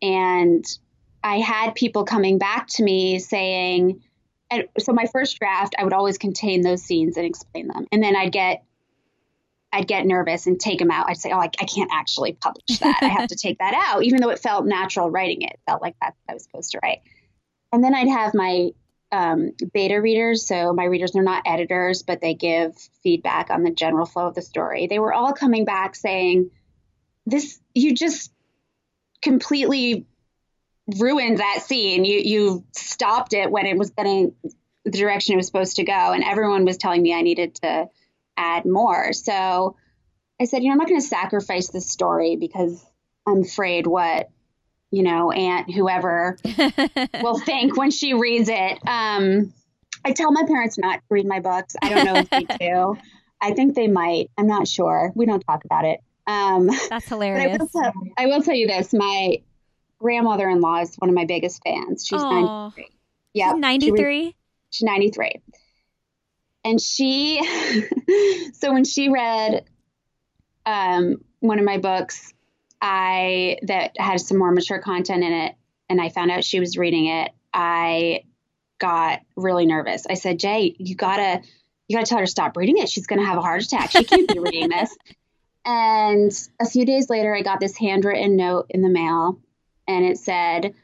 [0.00, 0.64] and
[1.22, 4.02] I had people coming back to me saying,
[4.50, 8.02] and so my first draft, I would always contain those scenes and explain them, and
[8.02, 8.64] then I'd get.
[9.72, 11.06] I'd get nervous and take them out.
[11.08, 12.96] I'd say, "Oh, I, I can't actually publish that.
[13.02, 15.54] I have to take that out," even though it felt natural writing it.
[15.54, 17.00] It felt like that's what I was supposed to write.
[17.72, 18.70] And then I'd have my
[19.14, 20.46] um, beta readers.
[20.46, 24.34] So my readers, they're not editors, but they give feedback on the general flow of
[24.34, 24.88] the story.
[24.88, 26.50] They were all coming back saying,
[27.24, 28.32] "This, you just
[29.22, 30.06] completely
[30.98, 32.04] ruined that scene.
[32.04, 34.34] You you stopped it when it was getting
[34.84, 37.88] the direction it was supposed to go." And everyone was telling me I needed to
[38.36, 39.12] add more.
[39.12, 39.76] So
[40.40, 42.84] I said, you know, I'm not going to sacrifice this story because
[43.26, 44.30] I'm afraid what,
[44.94, 46.36] you know, Aunt whoever
[47.22, 48.78] will think when she reads it.
[48.86, 49.52] Um,
[50.04, 51.74] I tell my parents not to read my books.
[51.82, 52.96] I don't know if they do.
[53.40, 54.30] I think they might.
[54.38, 55.12] I'm not sure.
[55.14, 56.00] We don't talk about it.
[56.26, 57.54] Um, That's hilarious.
[57.54, 59.38] I will, tell, I will, tell, you this: my
[59.98, 62.06] grandmother-in-law is one of my biggest fans.
[62.06, 62.72] She's Aww.
[62.76, 62.88] 93.
[63.32, 64.36] Yeah, she's 93.
[64.70, 65.42] She's 93,
[66.64, 67.42] and she.
[68.54, 69.64] so when she read
[70.66, 72.33] um, one of my books,
[72.86, 75.54] I that had some more mature content in it,
[75.88, 77.32] and I found out she was reading it.
[77.54, 78.24] I
[78.78, 80.06] got really nervous.
[80.08, 81.40] I said, Jay, you gotta
[81.88, 82.90] you gotta tell her to stop reading it.
[82.90, 83.90] She's gonna have a heart attack.
[83.90, 84.94] She can't be reading this.
[85.66, 89.40] And a few days later I got this handwritten note in the mail
[89.88, 90.74] and it said,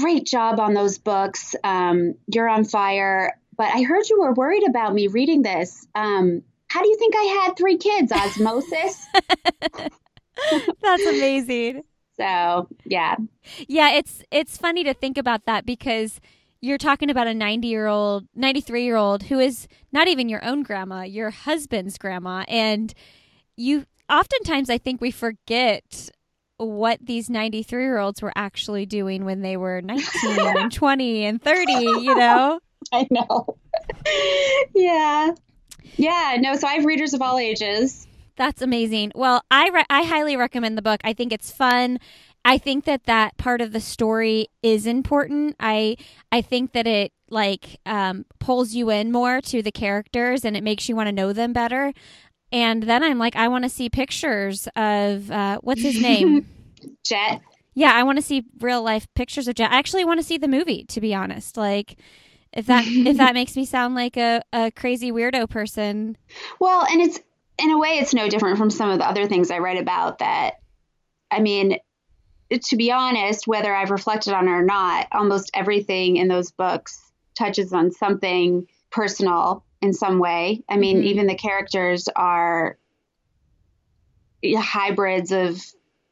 [0.00, 1.54] Great job on those books.
[1.62, 3.38] Um, you're on fire.
[3.54, 5.86] But I heard you were worried about me reading this.
[5.94, 8.12] Um, how do you think I had three kids?
[8.12, 9.06] Osmosis?
[10.82, 11.82] That's amazing.
[12.16, 13.16] So yeah.
[13.68, 16.20] Yeah, it's it's funny to think about that because
[16.60, 20.44] you're talking about a 90 year old 93 year old who is not even your
[20.44, 22.44] own grandma your husband's grandma.
[22.48, 22.92] And
[23.56, 26.10] you oftentimes i think we forget
[26.58, 31.42] what these 93 year olds were actually doing when they were 19 and 20 and
[31.42, 32.60] 30 you know?
[32.92, 33.56] I know.
[34.74, 35.32] Yeah.
[35.96, 40.02] Yeah no so i have readers of all ages that's amazing well i re- i
[40.02, 41.98] highly recommend the book i think it's fun
[42.44, 45.56] I think that that part of the story is important.
[45.60, 45.96] I
[46.30, 50.64] I think that it like um, pulls you in more to the characters and it
[50.64, 51.92] makes you want to know them better.
[52.50, 56.44] And then I'm like, I want to see pictures of uh, what's his name,
[57.06, 57.40] Jet.
[57.74, 59.72] Yeah, I want to see real life pictures of Jet.
[59.72, 61.56] I actually want to see the movie, to be honest.
[61.56, 61.96] Like,
[62.52, 66.18] if that if that makes me sound like a, a crazy weirdo person.
[66.60, 67.20] Well, and it's
[67.62, 70.18] in a way, it's no different from some of the other things I write about.
[70.18, 70.54] That
[71.30, 71.78] I mean,
[72.50, 77.12] to be honest, whether I've reflected on it or not, almost everything in those books
[77.34, 80.62] touches on something personal in some way.
[80.68, 81.06] I mean, mm-hmm.
[81.06, 82.78] even the characters are
[84.44, 85.62] hybrids of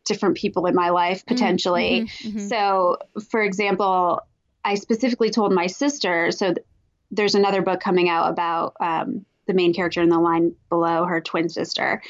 [0.05, 1.35] different people in my life mm-hmm.
[1.35, 2.03] potentially.
[2.03, 2.29] Mm-hmm.
[2.29, 2.49] Mm-hmm.
[2.49, 2.99] So,
[3.31, 4.21] for example,
[4.65, 6.67] I specifically told my sister, so th-
[7.11, 11.21] there's another book coming out about um, the main character in the line below, her
[11.21, 12.01] twin sister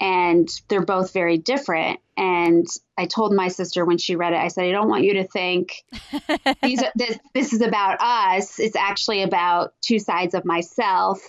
[0.00, 2.00] and they're both very different.
[2.16, 2.66] And
[2.98, 5.24] I told my sister when she read it, I said, I don't want you to
[5.24, 5.84] think
[6.62, 8.58] these are, this, this is about us.
[8.58, 11.20] It's actually about two sides of myself.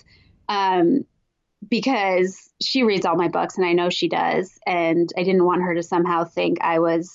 [0.48, 1.04] Um,
[1.68, 4.58] because she reads all my books and I know she does.
[4.66, 7.12] And I didn't want her to somehow think I was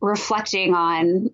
[0.00, 1.30] reflecting on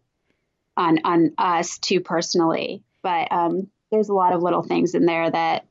[0.76, 2.82] on on us too personally.
[3.02, 5.66] But um, there's a lot of little things in there that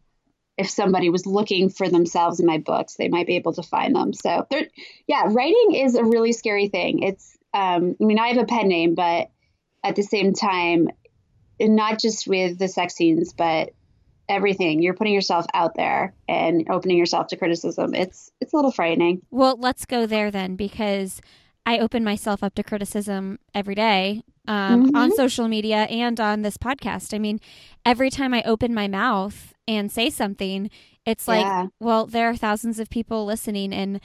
[0.58, 3.96] if somebody was looking for themselves in my books, they might be able to find
[3.96, 4.14] them.
[4.14, 4.48] So,
[5.08, 7.04] yeah, writing is a really scary thing.
[7.04, 9.32] It's, um, I mean, I have a pen name, but
[9.84, 10.90] at the same time,
[11.60, 13.72] not just with the sex scenes, but
[14.30, 14.82] everything.
[14.82, 17.94] You're putting yourself out there and opening yourself to criticism.
[17.94, 19.22] It's it's a little frightening.
[19.30, 21.22] Well, let's go there then, because
[21.66, 24.96] I open myself up to criticism every day um, mm-hmm.
[24.96, 27.14] on social media and on this podcast.
[27.14, 27.40] I mean,
[27.86, 30.70] every time I open my mouth and say something,
[31.06, 31.68] it's like, yeah.
[31.80, 34.00] well, there are thousands of people listening, and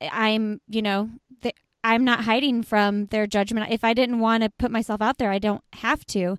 [0.00, 1.10] I'm, you know,
[1.42, 3.70] th- I'm not hiding from their judgment.
[3.70, 6.36] If I didn't want to put myself out there, I don't have to.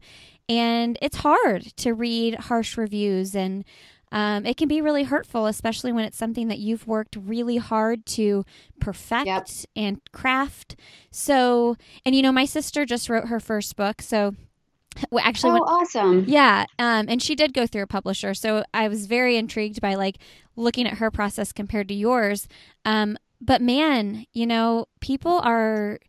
[0.49, 3.65] And it's hard to read harsh reviews and
[4.11, 8.05] um, it can be really hurtful, especially when it's something that you've worked really hard
[8.07, 8.45] to
[8.79, 9.47] perfect yep.
[9.75, 10.75] and craft.
[11.11, 14.01] So, and you know, my sister just wrote her first book.
[14.01, 14.35] So,
[15.11, 16.25] well, actually, oh, when, awesome!
[16.27, 19.95] Yeah, um, and she did go through a publisher, so I was very intrigued by
[19.95, 20.17] like
[20.55, 22.47] looking at her process compared to yours.
[22.85, 25.99] Um, but man, you know, people are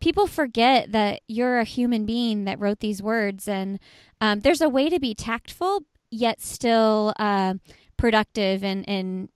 [0.00, 3.80] people forget that you're a human being that wrote these words, and
[4.20, 7.54] um, there's a way to be tactful yet still uh,
[7.96, 9.28] productive and, and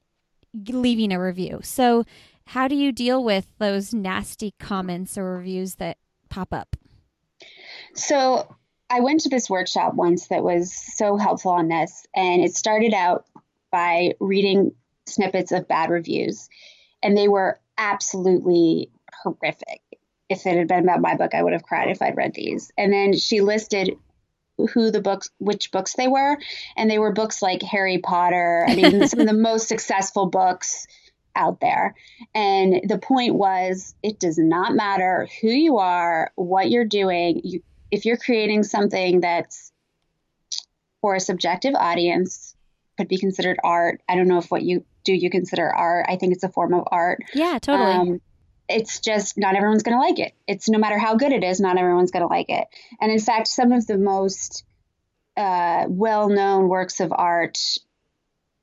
[0.68, 1.60] leaving a review.
[1.62, 2.04] So,
[2.46, 5.96] how do you deal with those nasty comments or reviews that
[6.28, 6.76] pop up?
[7.94, 8.56] So,
[8.90, 12.92] I went to this workshop once that was so helpful on this, and it started
[12.92, 13.24] out
[13.70, 14.72] by reading
[15.06, 16.48] snippets of bad reviews,
[17.02, 18.90] and they were absolutely
[19.22, 19.80] horrific.
[20.28, 22.70] If it had been about my book, I would have cried if I'd read these.
[22.78, 23.96] And then she listed
[24.72, 26.38] who the books, which books they were,
[26.76, 28.66] and they were books like Harry Potter.
[28.68, 30.86] I mean, some of the most successful books
[31.34, 31.94] out there.
[32.34, 37.40] And the point was, it does not matter who you are, what you're doing.
[37.44, 39.72] You, if you're creating something that's
[41.00, 42.54] for a subjective audience,
[42.98, 44.00] could be considered art.
[44.08, 46.06] I don't know if what you do you consider art.
[46.08, 47.20] I think it's a form of art.
[47.34, 47.92] Yeah, totally.
[47.92, 48.20] Um,
[48.72, 50.34] it's just not everyone's going to like it.
[50.46, 52.66] It's no matter how good it is, not everyone's going to like it.
[53.00, 54.64] And in fact, some of the most
[55.36, 57.58] uh, well known works of art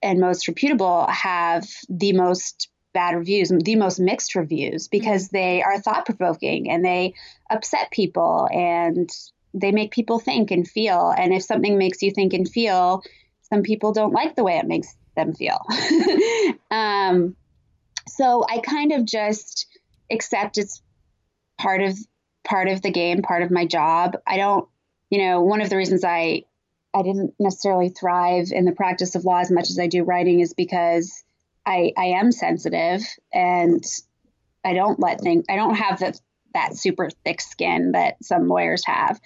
[0.01, 5.79] and most reputable have the most bad reviews, the most mixed reviews, because they are
[5.79, 7.13] thought provoking and they
[7.49, 9.09] upset people and
[9.53, 11.13] they make people think and feel.
[11.15, 13.03] And if something makes you think and feel,
[13.49, 15.59] some people don't like the way it makes them feel.
[16.71, 17.35] um,
[18.07, 19.67] so I kind of just
[20.11, 20.81] accept it's
[21.59, 21.97] part of
[22.43, 24.17] part of the game, part of my job.
[24.25, 24.67] I don't,
[25.09, 26.43] you know, one of the reasons I
[26.93, 30.39] I didn't necessarily thrive in the practice of law as much as I do writing
[30.39, 31.23] is because
[31.65, 33.83] I I am sensitive and
[34.65, 36.19] I don't let things I don't have the,
[36.53, 39.19] that super thick skin that some lawyers have.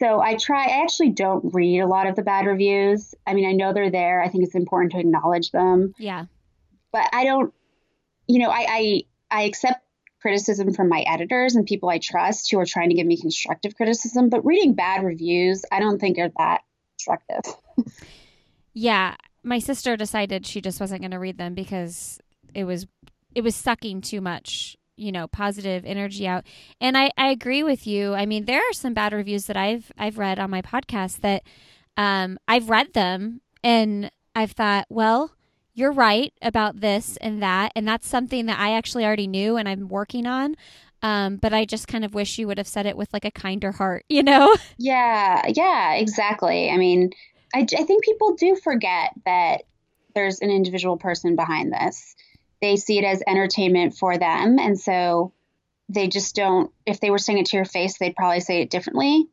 [0.00, 3.14] So I try I actually don't read a lot of the bad reviews.
[3.26, 4.22] I mean, I know they're there.
[4.22, 5.94] I think it's important to acknowledge them.
[5.98, 6.26] Yeah.
[6.90, 7.54] But I don't
[8.26, 9.83] you know, I I, I accept
[10.24, 13.76] criticism from my editors and people I trust who are trying to give me constructive
[13.76, 16.62] criticism, but reading bad reviews, I don't think are that
[16.96, 17.54] constructive.
[18.72, 22.18] yeah, my sister decided she just wasn't going to read them because
[22.54, 22.86] it was
[23.34, 26.46] it was sucking too much you know positive energy out
[26.80, 29.90] and i i agree with you i mean there are some bad reviews that i've
[29.98, 31.42] i've read on my podcast that
[31.96, 35.32] um i've read them and i've thought well
[35.74, 37.72] you're right about this and that.
[37.74, 40.54] And that's something that I actually already knew and I'm working on.
[41.02, 43.30] Um, but I just kind of wish you would have said it with like a
[43.30, 44.54] kinder heart, you know?
[44.78, 46.70] Yeah, yeah, exactly.
[46.70, 47.10] I mean,
[47.54, 49.62] I, I think people do forget that
[50.14, 52.14] there's an individual person behind this.
[52.62, 54.58] They see it as entertainment for them.
[54.58, 55.32] And so
[55.88, 58.70] they just don't, if they were saying it to your face, they'd probably say it
[58.70, 59.28] differently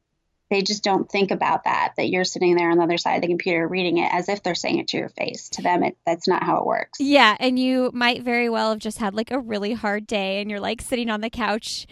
[0.51, 3.21] they just don't think about that that you're sitting there on the other side of
[3.21, 5.49] the computer reading it as if they're saying it to your face.
[5.51, 6.99] To them it, that's not how it works.
[6.99, 10.51] Yeah and you might very well have just had like a really hard day and
[10.51, 11.87] you're like sitting on the couch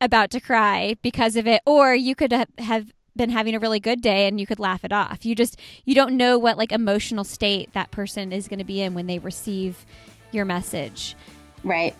[0.00, 4.00] about to cry because of it or you could have been having a really good
[4.00, 5.24] day and you could laugh it off.
[5.24, 8.82] You just you don't know what like emotional state that person is going to be
[8.82, 9.86] in when they receive
[10.32, 11.14] your message.
[11.62, 11.94] Right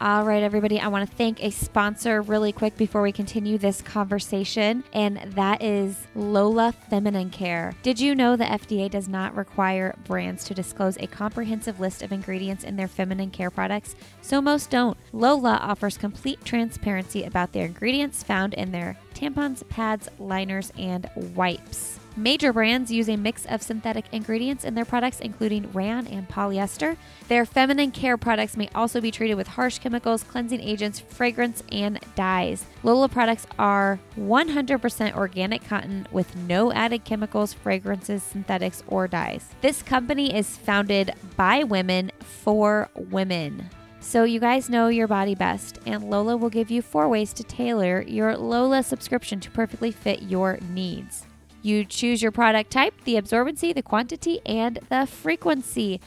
[0.00, 3.80] all right, everybody, I want to thank a sponsor really quick before we continue this
[3.80, 7.74] conversation, and that is Lola Feminine Care.
[7.82, 12.12] Did you know the FDA does not require brands to disclose a comprehensive list of
[12.12, 13.94] ingredients in their feminine care products?
[14.20, 14.98] So most don't.
[15.12, 22.00] Lola offers complete transparency about their ingredients found in their tampons, pads, liners, and wipes.
[22.16, 26.96] Major brands use a mix of synthetic ingredients in their products, including rayon and polyester.
[27.26, 31.98] Their feminine care products may also be treated with harsh chemicals, cleansing agents, fragrance, and
[32.14, 32.66] dyes.
[32.84, 39.48] Lola products are 100% organic cotton with no added chemicals, fragrances, synthetics, or dyes.
[39.60, 43.70] This company is founded by women for women.
[43.98, 47.42] So, you guys know your body best, and Lola will give you four ways to
[47.42, 51.26] tailor your Lola subscription to perfectly fit your needs.
[51.64, 55.98] You choose your product type, the absorbency, the quantity, and the frequency.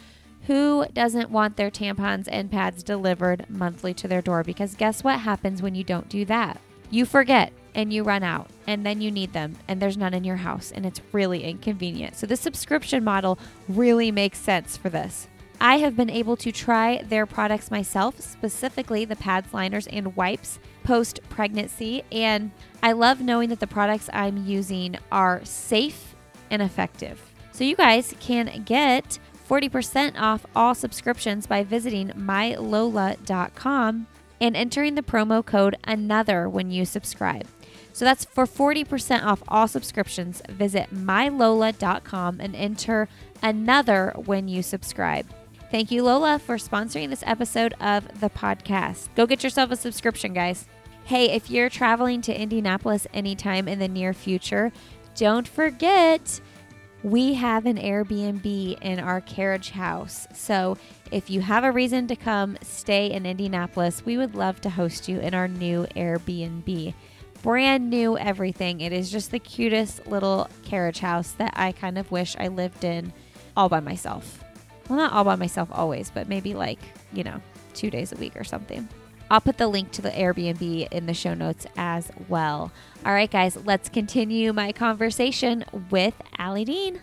[0.45, 4.43] Who doesn't want their tampons and pads delivered monthly to their door?
[4.43, 6.61] Because guess what happens when you don't do that?
[6.91, 10.23] You forget and you run out, and then you need them, and there's none in
[10.23, 12.15] your house, and it's really inconvenient.
[12.15, 15.27] So, the subscription model really makes sense for this.
[15.59, 20.59] I have been able to try their products myself, specifically the pads, liners, and wipes
[20.83, 22.03] post pregnancy.
[22.11, 22.51] And
[22.83, 26.15] I love knowing that the products I'm using are safe
[26.49, 27.21] and effective.
[27.51, 34.07] So you guys can get 40% off all subscriptions by visiting mylola.com
[34.39, 37.47] and entering the promo code another when you subscribe.
[37.93, 40.43] So that's for 40% off all subscriptions.
[40.49, 43.09] Visit mylola.com and enter
[43.41, 45.25] another when you subscribe.
[45.69, 49.09] Thank you, Lola, for sponsoring this episode of the podcast.
[49.15, 50.65] Go get yourself a subscription, guys.
[51.03, 54.71] Hey, if you're traveling to Indianapolis anytime in the near future,
[55.15, 56.39] don't forget
[57.03, 60.25] we have an Airbnb in our carriage house.
[60.33, 60.77] So
[61.11, 65.09] if you have a reason to come stay in Indianapolis, we would love to host
[65.09, 66.93] you in our new Airbnb.
[67.43, 68.79] Brand new everything.
[68.79, 72.83] It is just the cutest little carriage house that I kind of wish I lived
[72.85, 73.11] in
[73.55, 74.43] all by myself.
[74.89, 76.79] Well, not all by myself always, but maybe like,
[77.13, 77.41] you know,
[77.73, 78.87] two days a week or something.
[79.29, 82.71] I'll put the link to the Airbnb in the show notes as well.
[83.05, 87.01] All right, guys, let's continue my conversation with Ali Dean.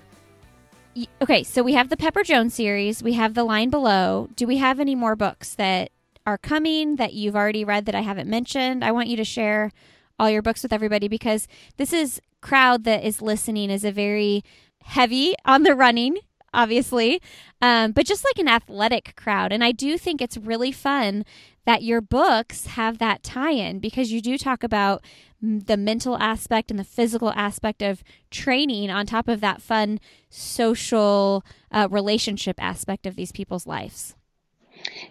[1.20, 4.28] Okay, so we have the Pepper Jones series, we have The Line Below.
[4.36, 5.90] Do we have any more books that
[6.24, 8.84] are coming that you've already read that I haven't mentioned?
[8.84, 9.72] I want you to share
[10.18, 14.44] all your books with everybody because this is crowd that is listening is a very
[14.84, 16.16] heavy on the running
[16.54, 17.20] obviously,
[17.60, 19.52] um, but just like an athletic crowd.
[19.52, 21.24] And I do think it's really fun
[21.66, 25.02] that your books have that tie in because you do talk about
[25.40, 30.00] the mental aspect and the physical aspect of training on top of that fun
[30.30, 34.14] social uh, relationship aspect of these people's lives.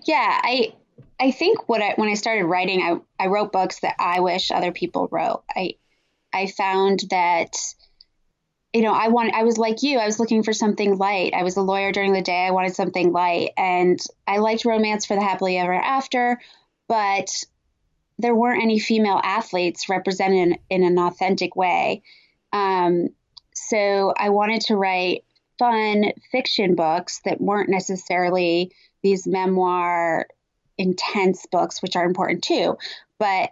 [0.06, 0.74] Yeah, I
[1.20, 4.52] I think what I when I started writing, I I wrote books that I wish
[4.52, 5.44] other people wrote.
[5.56, 5.76] I
[6.34, 7.56] I found that
[8.74, 11.34] you know, I want I was like you, I was looking for something light.
[11.36, 12.46] I was a lawyer during the day.
[12.46, 16.42] I wanted something light and I liked romance for the happily ever after,
[16.88, 17.30] but
[18.18, 22.02] there weren't any female athletes represented in, in an authentic way.
[22.52, 23.10] Um,
[23.54, 25.24] so I wanted to write
[25.60, 28.72] fun fiction books that weren't necessarily
[29.04, 30.28] these memoir
[30.80, 32.78] intense books, which are important too.
[33.20, 33.52] But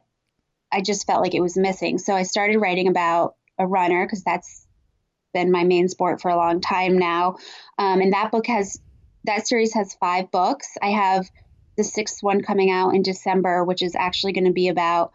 [0.72, 1.99] I just felt like it was missing.
[1.99, 4.65] So I started writing about a runner because that's
[5.34, 7.38] been my main sport for a long time now.
[7.77, 8.79] Um, and that book has,
[9.25, 10.67] that series has five books.
[10.82, 11.29] I have
[11.77, 15.11] the sixth one coming out in December, which is actually going to be about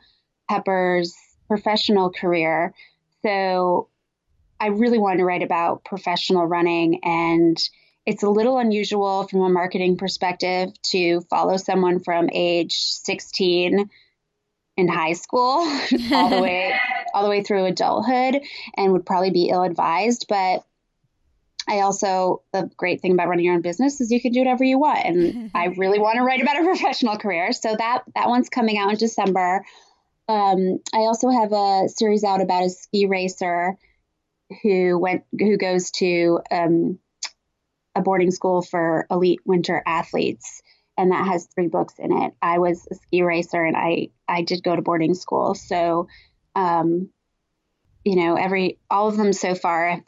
[0.49, 1.15] Pepper's
[1.49, 2.75] professional career.
[3.23, 3.89] So
[4.59, 7.59] I really wanted to write about professional running and
[8.07, 13.91] it's a little unusual from a marketing perspective to follow someone from age 16
[14.77, 15.41] in high school
[16.13, 16.79] all the way
[17.17, 18.43] all the way through adulthood
[18.77, 20.63] and would probably be ill advised but
[21.69, 24.65] I also the great thing about running your own business is you can do whatever
[24.65, 28.29] you want and I really want to write about a professional career so that that
[28.29, 29.65] one's coming out in December
[30.29, 33.77] um, I also have a series out about a ski racer
[34.63, 36.99] who went who goes to um,
[37.95, 40.63] a boarding school for elite winter athletes
[40.99, 42.35] and that has three books in it.
[42.41, 45.55] I was a ski racer and I I did go to boarding school.
[45.55, 46.09] So
[46.57, 47.11] um,
[48.05, 50.03] you know, every all of them so far have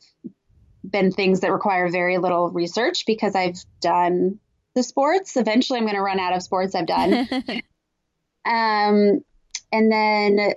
[0.89, 4.41] been things that require very little research because I've done
[4.75, 5.37] the sports.
[5.37, 7.29] Eventually I'm going to run out of sports I've done.
[8.45, 9.23] um
[9.71, 10.55] and then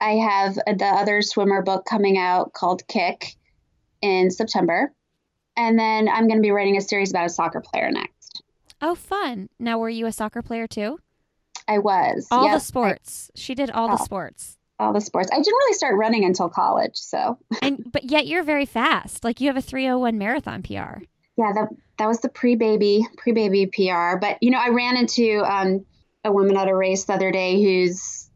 [0.00, 3.34] I have the other swimmer book coming out called Kick
[4.00, 4.92] in September.
[5.56, 8.42] And then I'm going to be writing a series about a soccer player next.
[8.80, 9.48] Oh, fun.
[9.58, 10.98] Now, were you a soccer player too?
[11.68, 12.26] I was.
[12.30, 12.54] All yep.
[12.54, 13.30] the sports.
[13.36, 14.58] I, she did all, all the sports.
[14.82, 15.30] All the sports.
[15.32, 17.38] I didn't really start running until college, so.
[17.62, 19.22] and but yet you're very fast.
[19.22, 21.02] Like you have a 301 marathon PR.
[21.36, 21.68] Yeah, that
[21.98, 24.16] that was the pre-baby pre-baby PR.
[24.16, 25.86] But you know, I ran into um,
[26.24, 28.28] a woman at a race the other day who's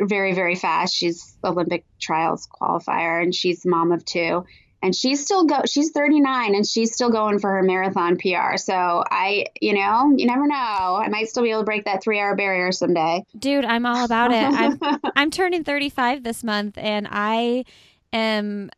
[0.00, 0.94] very very fast.
[0.94, 4.44] She's Olympic trials qualifier, and she's mom of two
[4.82, 8.56] and she's still go she's 39 and she's still going for her marathon PR.
[8.56, 10.56] So I, you know, you never know.
[10.56, 13.24] I might still be able to break that 3-hour barrier someday.
[13.38, 14.44] Dude, I'm all about it.
[14.44, 14.78] I'm
[15.16, 17.64] I'm turning 35 this month and I
[18.12, 18.70] am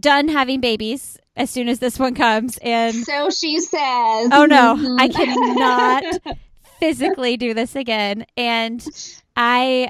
[0.00, 4.30] done having babies as soon as this one comes and So she says.
[4.32, 5.00] Oh no, mm-hmm.
[5.00, 6.38] I cannot
[6.80, 8.86] physically do this again and
[9.36, 9.88] I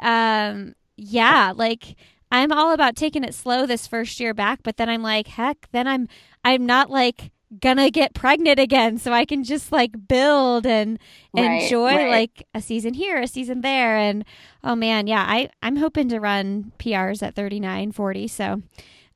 [0.52, 1.96] um yeah, like
[2.30, 5.68] I'm all about taking it slow this first year back, but then I'm like, heck,
[5.72, 6.08] then I'm
[6.44, 10.98] I'm not like gonna get pregnant again so i can just like build and
[11.32, 12.10] right, enjoy right.
[12.10, 14.24] like a season here a season there and
[14.64, 18.62] oh man yeah i i'm hoping to run prs at 39 40 so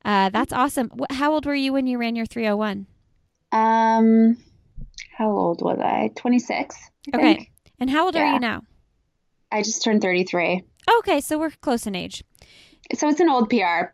[0.03, 0.89] uh, that's awesome.
[1.11, 2.87] How old were you when you ran your 301
[3.51, 4.37] um
[5.17, 6.09] how old was i?
[6.15, 6.77] 26
[7.13, 7.49] I okay
[7.79, 8.21] and how old yeah.
[8.21, 8.61] are you now?
[9.51, 10.63] I just turned 33
[10.99, 12.23] okay so we're close in age
[12.95, 13.91] so it's an old PR.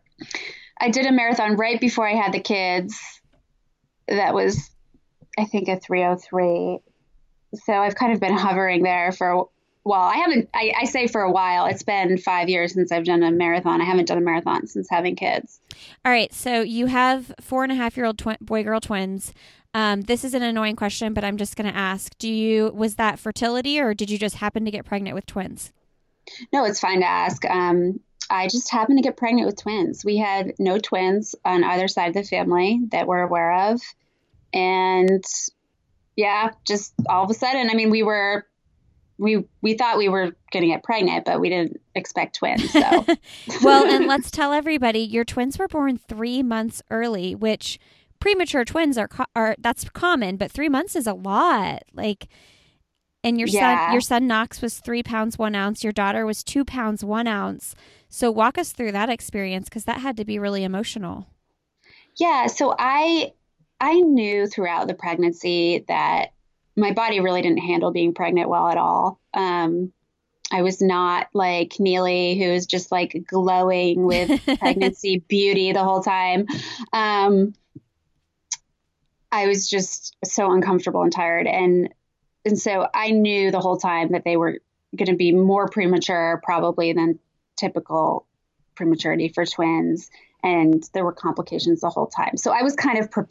[0.80, 2.98] I did a marathon right before I had the kids.
[4.06, 4.70] That was,
[5.38, 6.78] I think, a 303.
[7.64, 9.48] So I've kind of been hovering there for
[9.88, 11.64] well, I haven't, I, I, say for a while.
[11.64, 13.80] It's been five years since I've done a marathon.
[13.80, 15.60] I haven't done a marathon since having kids.
[16.04, 16.30] All right.
[16.30, 19.32] So you have four and a half year old twi- boy girl twins.
[19.72, 22.96] Um, this is an annoying question, but I'm just going to ask Do you, was
[22.96, 25.72] that fertility or did you just happen to get pregnant with twins?
[26.52, 27.46] No, it's fine to ask.
[27.46, 28.00] Um,
[28.30, 30.04] I just happened to get pregnant with twins.
[30.04, 33.80] We had no twins on either side of the family that we're aware of.
[34.52, 35.24] And
[36.16, 38.46] yeah, just all of a sudden, I mean, we were
[39.18, 42.70] we we thought we were going to get pregnant, but we didn't expect twins.
[42.70, 43.06] So,
[43.62, 47.78] well, and let's tell everybody, your twins were born three months early, which
[48.20, 51.82] premature twins are are that's common, but three months is a lot.
[51.92, 52.28] Like,
[53.24, 53.86] and your yeah.
[53.86, 55.82] son your son Knox was three pounds one ounce.
[55.82, 57.74] Your daughter was two pounds one ounce.
[58.08, 61.26] So walk us through that experience because that had to be really emotional.
[62.16, 63.32] Yeah, so I
[63.80, 66.32] I knew throughout the pregnancy that
[66.76, 69.20] my body really didn't handle being pregnant well at all.
[69.34, 69.92] Um,
[70.50, 76.02] I was not like Neely, who was just like glowing with pregnancy beauty the whole
[76.02, 76.46] time.
[76.92, 77.54] Um,
[79.30, 81.46] I was just so uncomfortable and tired.
[81.46, 81.92] And,
[82.44, 84.60] and so I knew the whole time that they were
[84.96, 87.18] going to be more premature probably than
[87.58, 88.26] typical
[88.74, 90.10] prematurity for twins.
[90.42, 92.36] And there were complications the whole time.
[92.36, 93.24] So I was kind of pre-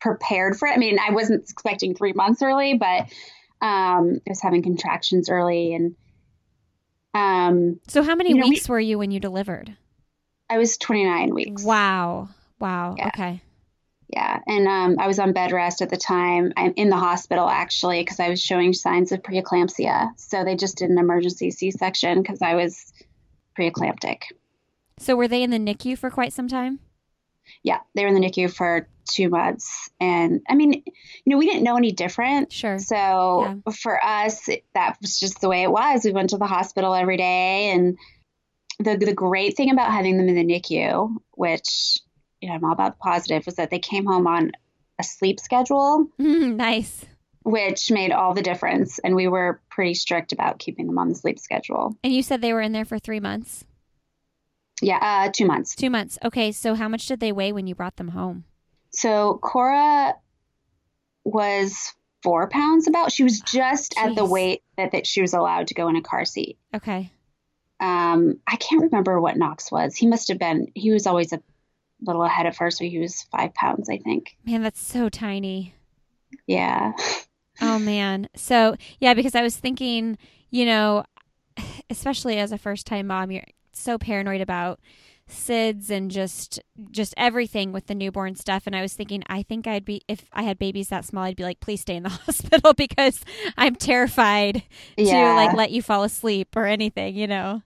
[0.00, 0.72] prepared for it.
[0.72, 3.08] I mean, I wasn't expecting three months early, but
[3.62, 5.74] um, I was having contractions early.
[5.74, 5.96] And
[7.14, 9.74] um, so, how many you know, weeks we, were you when you delivered?
[10.48, 11.62] I was 29 weeks.
[11.62, 12.28] Wow.
[12.58, 12.94] Wow.
[12.98, 13.08] Yeah.
[13.08, 13.42] Okay.
[14.08, 14.40] Yeah.
[14.46, 16.52] And um, I was on bed rest at the time.
[16.56, 20.10] I'm in the hospital actually because I was showing signs of preeclampsia.
[20.16, 22.92] So they just did an emergency C section because I was
[23.58, 24.22] preeclamptic.
[24.98, 26.80] So were they in the NICU for quite some time?
[27.62, 29.90] Yeah, they were in the NICU for two months.
[29.98, 30.82] And I mean, you
[31.26, 32.52] know, we didn't know any different.
[32.52, 32.78] Sure.
[32.78, 33.72] So yeah.
[33.72, 36.04] for us, that was just the way it was.
[36.04, 37.70] We went to the hospital every day.
[37.70, 37.98] And
[38.78, 41.98] the, the great thing about having them in the NICU, which,
[42.40, 44.52] you know, I'm all about the positive, was that they came home on
[44.98, 46.08] a sleep schedule.
[46.18, 47.04] nice.
[47.42, 48.98] Which made all the difference.
[48.98, 51.96] And we were pretty strict about keeping them on the sleep schedule.
[52.04, 53.64] And you said they were in there for three months?
[54.82, 55.74] Yeah, uh, two months.
[55.74, 56.18] Two months.
[56.24, 58.44] Okay, so how much did they weigh when you brought them home?
[58.92, 60.14] So Cora
[61.24, 63.12] was four pounds about.
[63.12, 66.02] She was just at the weight that, that she was allowed to go in a
[66.02, 66.58] car seat.
[66.74, 67.10] Okay.
[67.78, 69.96] Um, I can't remember what Knox was.
[69.96, 71.42] He must have been, he was always a
[72.02, 72.70] little ahead of her.
[72.70, 74.36] So he was five pounds, I think.
[74.44, 75.74] Man, that's so tiny.
[76.46, 76.92] Yeah.
[77.60, 78.28] Oh, man.
[78.34, 80.18] So, yeah, because I was thinking,
[80.50, 81.04] you know,
[81.90, 84.80] especially as a first time mom, you're so paranoid about
[85.30, 88.66] SIDS and just just everything with the newborn stuff.
[88.66, 91.36] And I was thinking, I think I'd be if I had babies that small, I'd
[91.36, 93.20] be like, please stay in the hospital because
[93.56, 94.62] I'm terrified
[94.96, 95.30] yeah.
[95.30, 97.62] to like let you fall asleep or anything, you know.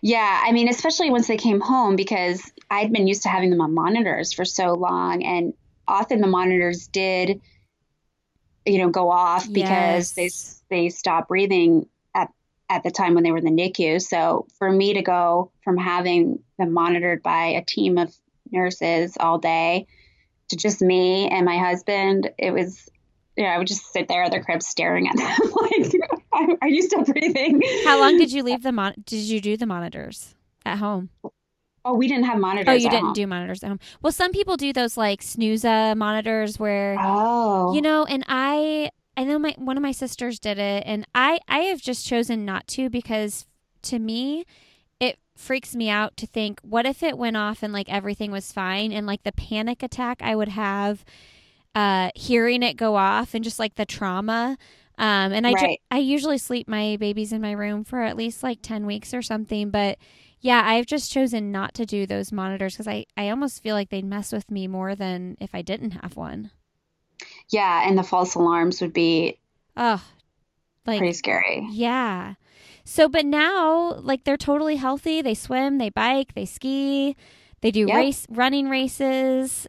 [0.00, 3.60] Yeah, I mean, especially once they came home because I'd been used to having them
[3.60, 5.52] on monitors for so long, and
[5.86, 7.42] often the monitors did,
[8.66, 10.62] you know, go off because yes.
[10.68, 12.30] they they stopped breathing at
[12.68, 14.02] at the time when they were in the NICU.
[14.02, 18.14] So for me to go from having them monitored by a team of
[18.50, 19.86] nurses all day
[20.48, 22.88] to just me and my husband, it was,
[23.36, 26.68] you know, I would just sit there at the crib staring at them like, are
[26.68, 27.62] you still breathing?
[27.84, 31.10] How long did you leave the mon- did you do the monitors at home?
[31.88, 32.68] Oh, we didn't have monitors.
[32.68, 33.12] Oh, you didn't home.
[33.12, 33.78] do monitors at home.
[34.02, 39.24] Well, some people do those like Snuza monitors where, oh, you know, and I I
[39.24, 42.66] know my one of my sisters did it and I I have just chosen not
[42.68, 43.46] to because
[43.82, 44.44] to me
[45.00, 48.52] it freaks me out to think what if it went off and like everything was
[48.52, 51.04] fine and like the panic attack I would have
[51.74, 54.58] uh hearing it go off and just like the trauma
[54.98, 55.70] um and I right.
[55.70, 59.14] ju- I usually sleep my babies in my room for at least like 10 weeks
[59.14, 59.98] or something but
[60.40, 63.90] yeah, I've just chosen not to do those monitors because I, I almost feel like
[63.90, 66.50] they'd mess with me more than if I didn't have one.
[67.50, 69.38] Yeah, and the false alarms would be
[69.76, 70.02] oh,
[70.86, 71.66] like pretty scary.
[71.70, 72.34] Yeah.
[72.84, 75.22] So, but now, like they're totally healthy.
[75.22, 77.16] They swim, they bike, they ski,
[77.60, 77.96] they do yep.
[77.96, 79.66] race running races.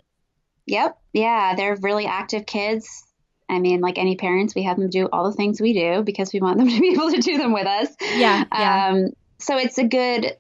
[0.68, 0.98] Yep.
[1.14, 3.06] Yeah, they're really active kids.
[3.50, 6.34] I mean, like any parents, we have them do all the things we do because
[6.34, 7.90] we want them to be able to do them with us.
[8.02, 8.44] Yeah.
[8.52, 8.88] yeah.
[8.92, 10.36] Um, so it's a good.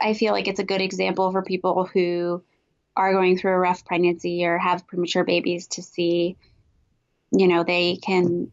[0.00, 2.42] I feel like it's a good example for people who
[2.96, 6.36] are going through a rough pregnancy or have premature babies to see
[7.30, 8.50] you know, they can,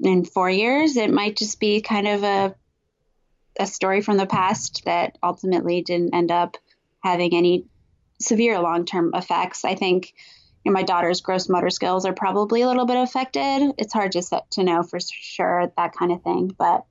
[0.00, 2.54] in four years, it might just be kind of a,
[3.58, 6.56] a story from the past that ultimately didn't end up
[7.00, 7.64] having any
[8.20, 9.64] severe long term effects.
[9.64, 10.14] I think
[10.64, 13.72] you know, my daughter's gross motor skills are probably a little bit affected.
[13.78, 16.84] It's hard to set, to know for sure that kind of thing, but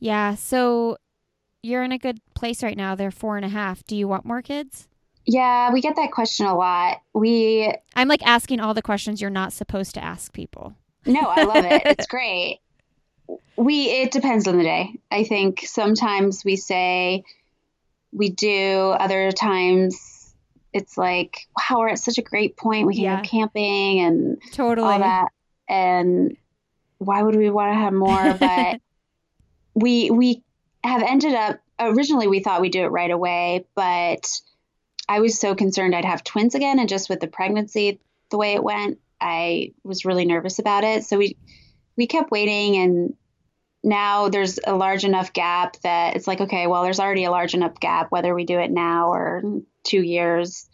[0.00, 0.34] yeah.
[0.34, 0.96] So
[1.62, 2.94] you're in a good place right now.
[2.94, 3.84] They're four and a half.
[3.84, 4.88] Do you want more kids?
[5.26, 7.02] Yeah, we get that question a lot.
[7.12, 10.74] We I'm like asking all the questions you're not supposed to ask people.
[11.04, 11.82] No, I love it.
[11.84, 12.60] it's great.
[13.56, 14.94] We it depends on the day.
[15.10, 17.24] I think sometimes we say
[18.12, 20.34] we do, other times
[20.72, 22.86] it's like, wow, we're at such a great point.
[22.86, 23.22] We can yeah.
[23.22, 25.28] go camping and totally all that.
[25.68, 26.36] And
[26.98, 28.34] why would we want to have more?
[28.38, 28.80] But
[29.74, 30.42] we we
[30.84, 34.28] have ended up originally we thought we'd do it right away, but
[35.08, 38.00] I was so concerned I'd have twins again, and just with the pregnancy,
[38.30, 41.04] the way it went, I was really nervous about it.
[41.04, 41.36] So we
[41.96, 43.14] we kept waiting, and
[43.82, 47.54] now there's a large enough gap that it's like, okay, well, there's already a large
[47.54, 49.42] enough gap, whether we do it now or
[49.84, 50.68] two years.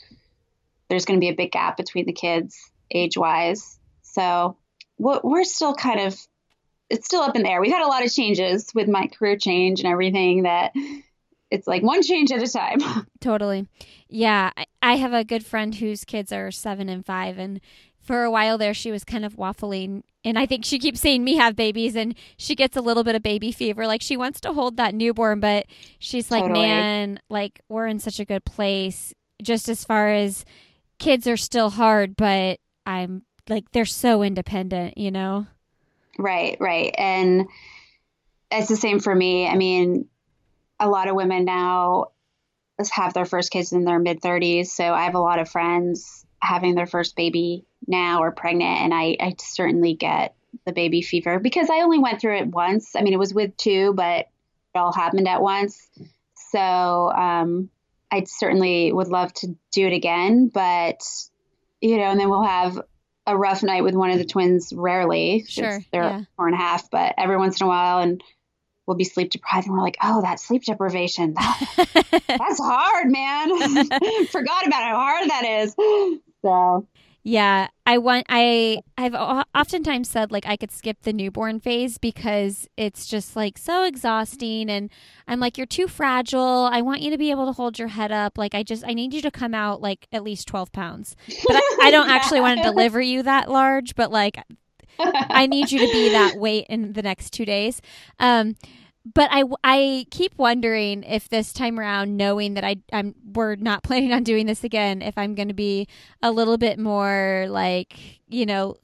[0.89, 2.59] There's going to be a big gap between the kids
[2.91, 3.79] age wise.
[4.03, 4.57] So
[4.99, 6.19] we're still kind of,
[6.95, 7.61] it's still up in there.
[7.61, 10.73] We've had a lot of changes with my career change and everything that
[11.51, 12.79] it's like one change at a time.
[13.21, 13.67] Totally.
[14.09, 14.51] Yeah.
[14.83, 17.61] I have a good friend whose kids are seven and five, and
[18.01, 20.03] for a while there, she was kind of waffling.
[20.25, 23.15] And I think she keeps saying me have babies and she gets a little bit
[23.15, 23.87] of baby fever.
[23.87, 25.67] Like she wants to hold that newborn, but
[25.99, 26.67] she's like, Totally.
[26.67, 30.45] man, like we're in such a good place just as far as
[30.99, 35.47] kids are still hard, but I'm like, they're so independent, you know?
[36.19, 36.95] Right, right.
[36.97, 37.49] And
[38.51, 39.47] it's the same for me.
[39.47, 40.09] I mean,
[40.79, 42.07] a lot of women now
[42.91, 44.67] have their first kids in their mid 30s.
[44.67, 48.81] So I have a lot of friends having their first baby now or pregnant.
[48.81, 50.35] And I, I certainly get
[50.65, 52.95] the baby fever because I only went through it once.
[52.97, 55.89] I mean, it was with two, but it all happened at once.
[56.51, 57.71] So um,
[58.11, 60.49] I certainly would love to do it again.
[60.53, 61.03] But,
[61.81, 62.81] you know, and then we'll have
[63.27, 65.45] a rough night with one of the twins rarely.
[65.49, 66.21] Sure, They're yeah.
[66.37, 68.23] four and a half, but every once in a while, and
[68.87, 69.67] we'll be sleep deprived.
[69.67, 71.35] And we're like, oh, that sleep deprivation.
[71.35, 73.49] That, that's hard, man.
[74.27, 75.75] Forgot about how hard that is.
[76.43, 76.87] So,
[77.27, 82.69] Yeah, I want I I've oftentimes said like I could skip the newborn phase because
[82.77, 84.91] it's just like so exhausting and
[85.27, 86.69] I'm like you're too fragile.
[86.71, 88.37] I want you to be able to hold your head up.
[88.37, 91.17] Like I just I need you to come out like at least 12 pounds.
[91.47, 94.37] But I, I don't actually want to deliver you that large, but like
[94.99, 97.81] I need you to be that weight in the next 2 days.
[98.19, 98.55] Um
[99.05, 103.83] but I, I keep wondering if this time around, knowing that I I'm we're not
[103.83, 105.89] planning on doing this again, if I'm going to be
[106.23, 107.99] a little bit more like
[108.29, 108.77] you know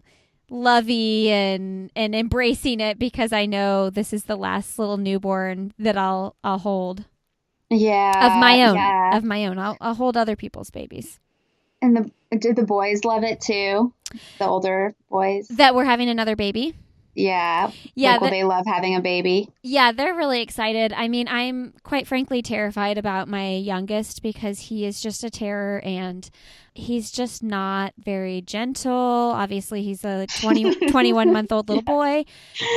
[0.51, 5.97] lovey and and embracing it because I know this is the last little newborn that
[5.97, 7.05] I'll I'll hold
[7.71, 8.27] yeah.
[8.27, 9.17] of my own Yeah.
[9.17, 9.59] of my own.
[9.59, 11.21] I'll I'll hold other people's babies
[11.83, 13.93] And the, did the boys love it too?
[14.39, 15.49] The older boys?
[15.51, 16.75] that we're having another baby.
[17.15, 17.71] Yeah.
[17.95, 19.49] Yeah, Like, will the- they love having a baby?
[19.63, 20.93] Yeah, they're really excited.
[20.93, 25.81] I mean, I'm quite frankly terrified about my youngest because he is just a terror
[25.85, 26.29] and
[26.75, 28.93] he's just not very gentle.
[28.93, 32.25] Obviously, he's a 20, 21 month old little boy.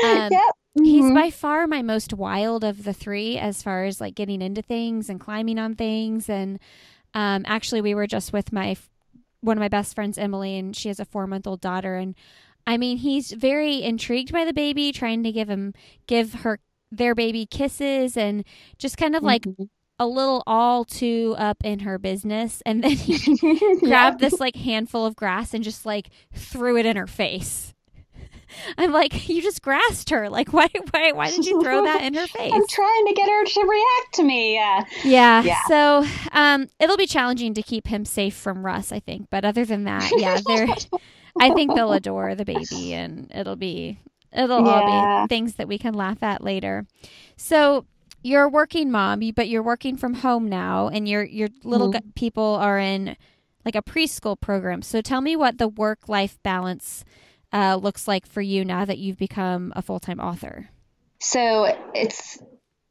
[0.04, 0.42] Um, yep.
[0.76, 1.14] He's Mhm.
[1.14, 5.08] by far my most wild of the three as far as like getting into things
[5.08, 6.28] and climbing on things.
[6.28, 6.60] And
[7.14, 8.76] um, actually, we were just with my
[9.42, 11.96] one of my best friends, Emily, and she has a four month old daughter.
[11.96, 12.16] And
[12.66, 15.74] I mean, he's very intrigued by the baby, trying to give him
[16.08, 16.60] give her
[16.92, 18.44] their baby kisses and
[18.78, 19.70] just kind of like Mhm.
[20.00, 22.62] a little all too up in her business.
[22.66, 23.18] And then he
[23.80, 27.74] grabbed this like handful of grass and just like threw it in her face.
[28.78, 30.30] I'm like, you just grassed her.
[30.30, 32.54] Like, why, why, why did you throw that in her face?
[32.54, 34.54] I'm trying to get her to react to me.
[34.54, 34.84] Yeah.
[35.04, 35.44] Yeah.
[35.44, 35.60] Yeah.
[35.68, 39.28] So, um, it'll be challenging to keep him safe from Russ, I think.
[39.32, 40.68] But other than that, yeah, they're.
[41.40, 44.00] I think they'll adore the baby, and it'll be
[44.32, 46.86] it'll all be things that we can laugh at later.
[47.38, 47.86] So
[48.24, 51.94] you're a working mom, but you're working from home now, and your your little Mhm.
[52.02, 53.16] gu- people are in
[53.66, 54.82] like a preschool program.
[54.82, 57.06] So tell me what the work life balance
[57.52, 60.70] uh, looks like for you now that you've become a full time author.
[61.20, 62.38] So it's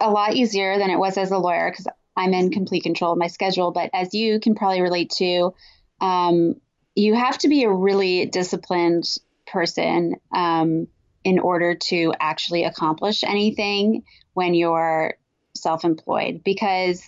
[0.00, 1.86] a lot easier than it was as a lawyer because
[2.16, 3.72] I'm in complete control of my schedule.
[3.72, 5.52] But as you can probably relate to,
[6.00, 6.54] um,
[6.94, 9.04] you have to be a really disciplined
[9.46, 10.86] person um,
[11.24, 14.02] in order to actually accomplish anything
[14.34, 15.14] when you're
[15.54, 16.42] self employed.
[16.44, 17.02] Because,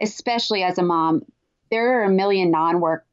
[0.00, 1.22] especially as a mom,
[1.70, 3.04] there are a million non work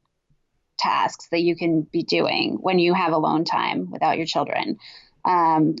[0.78, 4.78] tasks that you can be doing when you have alone time without your children.
[5.24, 5.76] Um,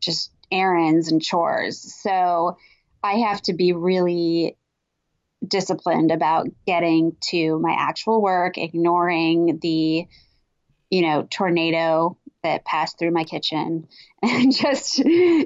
[0.00, 1.78] just errands and chores.
[2.02, 2.56] So
[3.02, 4.56] I have to be really
[5.46, 10.06] disciplined about getting to my actual work, ignoring the,
[10.90, 13.86] you know, tornado that passed through my kitchen
[14.22, 15.02] and just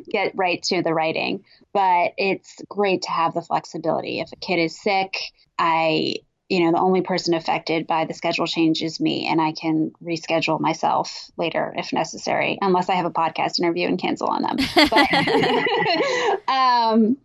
[0.09, 1.45] get right to the writing.
[1.72, 4.20] But it's great to have the flexibility.
[4.20, 5.16] If a kid is sick,
[5.59, 6.16] I
[6.49, 9.92] you know, the only person affected by the schedule change is me, and I can
[10.03, 14.57] reschedule myself later if necessary, unless I have a podcast interview and cancel on them.
[14.90, 17.16] But um,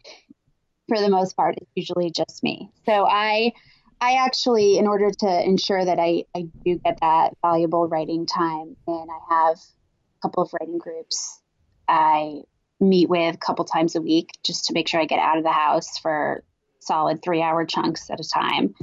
[0.89, 2.69] for the most part, it's usually just me.
[2.85, 3.53] So I,
[4.01, 8.75] I actually, in order to ensure that I, I do get that valuable writing time,
[8.87, 11.39] and I have a couple of writing groups
[11.87, 12.41] I
[12.79, 15.43] meet with a couple times a week just to make sure I get out of
[15.43, 16.43] the house for
[16.79, 18.73] solid three hour chunks at a time.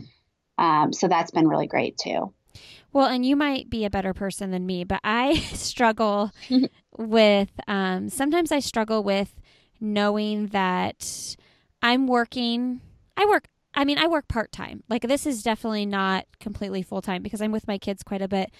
[0.58, 2.32] Um, so that's been really great too.
[2.92, 6.32] Well, and you might be a better person than me, but I struggle
[6.98, 9.34] with um, sometimes I struggle with
[9.80, 11.36] knowing that
[11.86, 12.80] I'm working.
[13.16, 13.46] I work.
[13.72, 14.82] I mean, I work part time.
[14.88, 18.26] Like this is definitely not completely full time because I'm with my kids quite a
[18.26, 18.50] bit.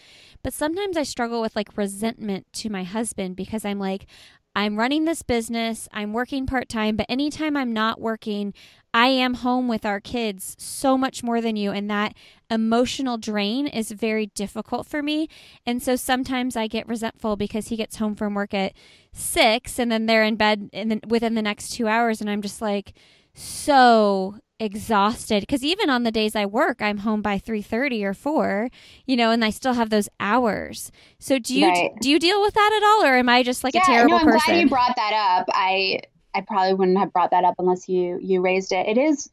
[0.44, 4.06] But sometimes I struggle with like resentment to my husband because I'm like,
[4.54, 8.54] I'm running this business, I'm working part time, but anytime I'm not working,
[8.96, 11.70] I am home with our kids so much more than you.
[11.70, 12.14] And that
[12.50, 15.28] emotional drain is very difficult for me.
[15.66, 18.72] And so sometimes I get resentful because he gets home from work at
[19.12, 22.22] six and then they're in bed in the, within the next two hours.
[22.22, 22.94] And I'm just like,
[23.34, 28.14] so exhausted because even on the days I work, I'm home by three thirty or
[28.14, 28.70] four,
[29.04, 30.90] you know, and I still have those hours.
[31.18, 31.90] So do you right.
[32.00, 34.12] do you deal with that at all, or am I just like yeah, a terrible
[34.12, 34.40] no, I'm person?
[34.46, 35.48] glad you brought that up.
[35.52, 36.00] I
[36.36, 38.86] I probably wouldn't have brought that up unless you you raised it.
[38.86, 39.30] It is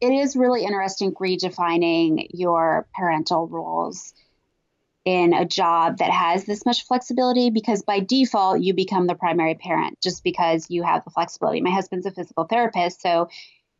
[0.00, 4.14] it is really interesting redefining your parental roles
[5.04, 9.54] in a job that has this much flexibility because by default you become the primary
[9.54, 11.60] parent just because you have the flexibility.
[11.60, 13.28] My husband's a physical therapist, so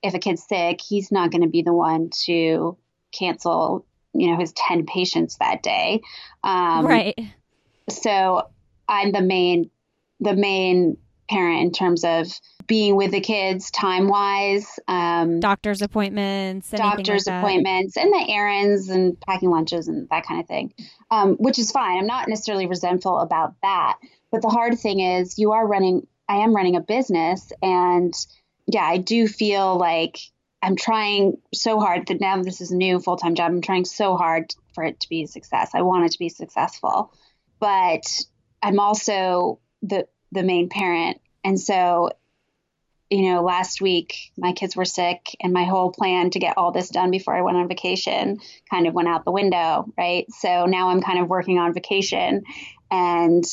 [0.02, 2.76] if a kid's sick, he's not going to be the one to
[3.10, 6.02] cancel, you know, his 10 patients that day.
[6.44, 7.18] Um, right.
[7.88, 8.48] So
[8.88, 9.70] I'm the main,
[10.20, 10.98] the main
[11.28, 12.28] parent in terms of
[12.66, 18.88] being with the kids time wise, um, doctor's appointments, doctor's like appointments, and the errands
[18.88, 20.72] and packing lunches and that kind of thing,
[21.10, 21.98] um, which is fine.
[21.98, 23.98] I'm not necessarily resentful about that.
[24.30, 28.12] But the hard thing is, you are running, I am running a business, and
[28.66, 30.18] yeah, I do feel like
[30.62, 33.52] I'm trying so hard that now this is a new full time job.
[33.52, 35.70] I'm trying so hard for it to be a success.
[35.74, 37.12] I want it to be successful,
[37.60, 38.04] but
[38.62, 42.10] I'm also the the main parent, and so
[43.10, 46.72] you know, last week my kids were sick, and my whole plan to get all
[46.72, 50.26] this done before I went on vacation kind of went out the window, right?
[50.32, 52.44] So now I'm kind of working on vacation,
[52.90, 53.44] and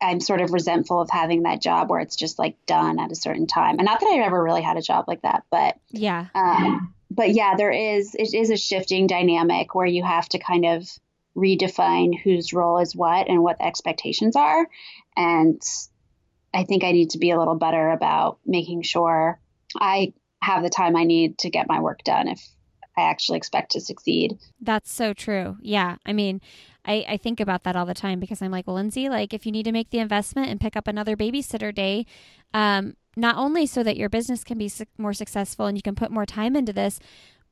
[0.00, 3.14] I'm sort of resentful of having that job where it's just like done at a
[3.14, 3.78] certain time.
[3.78, 6.26] And not that I've ever really had a job like that, but yeah.
[6.34, 10.64] Um, but yeah, there is it is a shifting dynamic where you have to kind
[10.64, 10.88] of
[11.36, 14.66] redefine whose role is what and what the expectations are.
[15.16, 15.62] And
[16.54, 19.40] I think I need to be a little better about making sure
[19.80, 22.46] I have the time I need to get my work done if
[22.96, 24.38] I actually expect to succeed.
[24.60, 25.56] That's so true.
[25.62, 25.96] Yeah.
[26.04, 26.40] I mean,
[26.84, 29.46] I, I think about that all the time because I'm like, well, Lindsey, like if
[29.46, 32.06] you need to make the investment and pick up another babysitter day,
[32.52, 35.94] um, not only so that your business can be su- more successful and you can
[35.94, 36.98] put more time into this,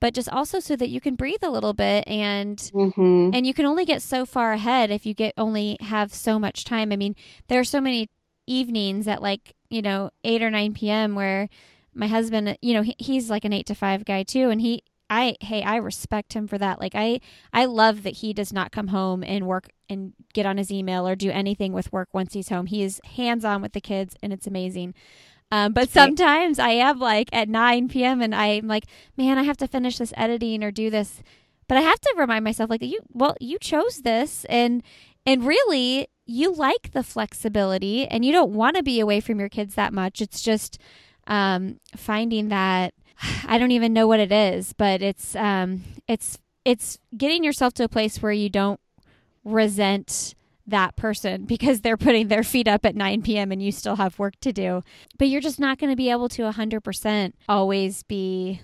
[0.01, 3.31] but just also so that you can breathe a little bit and mm-hmm.
[3.35, 6.65] and you can only get so far ahead if you get only have so much
[6.65, 6.91] time.
[6.91, 7.15] I mean,
[7.49, 8.09] there are so many
[8.47, 11.15] evenings at like you know eight or nine p.m.
[11.15, 11.49] where
[11.95, 14.83] my husband, you know, he, he's like an eight to five guy too, and he
[15.09, 16.81] I hey, I respect him for that.
[16.81, 17.21] Like I
[17.53, 21.07] I love that he does not come home and work and get on his email
[21.07, 22.67] or do anything with work once he's home.
[22.67, 24.95] He is hands on with the kids and it's amazing.
[25.53, 28.23] Um, but sometimes I am like at 9 p.m.
[28.23, 28.85] and I'm like,
[29.17, 31.25] man, I have to finish this editing or do this.
[31.67, 34.83] But I have to remind myself, like, you, well, you chose this, and
[35.27, 39.49] and really, you like the flexibility, and you don't want to be away from your
[39.49, 40.21] kids that much.
[40.21, 40.79] It's just
[41.27, 42.95] um, finding that
[43.47, 47.85] I don't even know what it is, but it's um it's it's getting yourself to
[47.85, 48.81] a place where you don't
[49.45, 50.35] resent
[50.67, 53.51] that person because they're putting their feet up at 9 p.m.
[53.51, 54.83] and you still have work to do.
[55.19, 58.61] But you're just not going to be able to 100% always be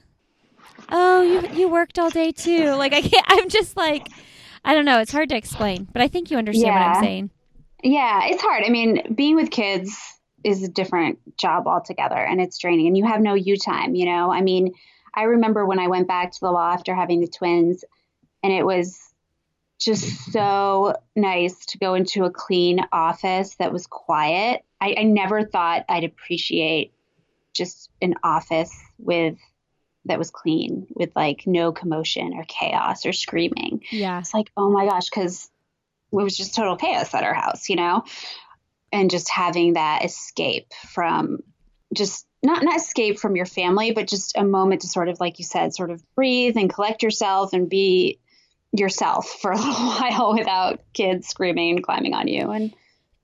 [0.90, 2.72] oh, you you worked all day too.
[2.74, 4.08] Like I can't I'm just like
[4.66, 6.88] I don't know, it's hard to explain, but I think you understand yeah.
[6.88, 7.30] what I'm saying.
[7.84, 8.64] Yeah, it's hard.
[8.66, 9.96] I mean, being with kids
[10.42, 14.06] is a different job altogether and it's draining and you have no you time, you
[14.06, 14.32] know?
[14.32, 14.74] I mean,
[15.14, 17.84] I remember when I went back to the law after having the twins
[18.42, 18.98] and it was
[19.78, 24.64] just so nice to go into a clean office that was quiet.
[24.80, 26.92] I, I never thought I'd appreciate
[27.54, 29.36] just an office with
[30.06, 33.82] that was clean with like no commotion or chaos or screaming.
[33.90, 34.18] Yeah.
[34.18, 35.48] It's like, oh my gosh, because
[36.12, 38.04] it was just total chaos at our house, you know?
[38.92, 41.40] and just having that escape from
[41.94, 45.38] just not not escape from your family, but just a moment to sort of, like
[45.38, 48.20] you said, sort of breathe and collect yourself and be
[48.72, 52.50] yourself for a little while without kids screaming and climbing on you.
[52.50, 52.74] And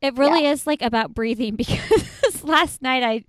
[0.01, 0.53] it really yeah.
[0.53, 2.05] is like about breathing because
[2.49, 3.24] last night I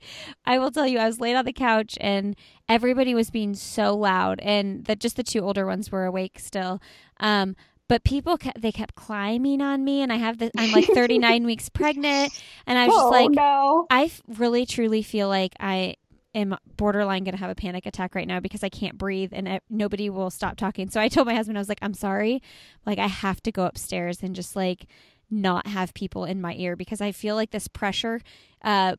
[0.46, 2.36] I will tell you I was laid on the couch and
[2.68, 6.82] everybody was being so loud and that just the two older ones were awake still.
[7.20, 7.56] Um,
[7.90, 11.44] but people kept, they kept climbing on me and i have this i'm like 39
[11.46, 12.34] weeks pregnant
[12.66, 13.86] and i was just oh, like no.
[13.90, 15.96] i really truly feel like i
[16.34, 19.48] am borderline going to have a panic attack right now because i can't breathe and
[19.48, 22.42] it, nobody will stop talking so i told my husband i was like i'm sorry
[22.86, 24.88] like i have to go upstairs and just like
[25.30, 28.22] not have people in my ear because i feel like this pressure
[28.64, 28.96] uh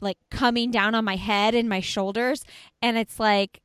[0.00, 2.44] like coming down on my head and my shoulders
[2.80, 3.60] and it's like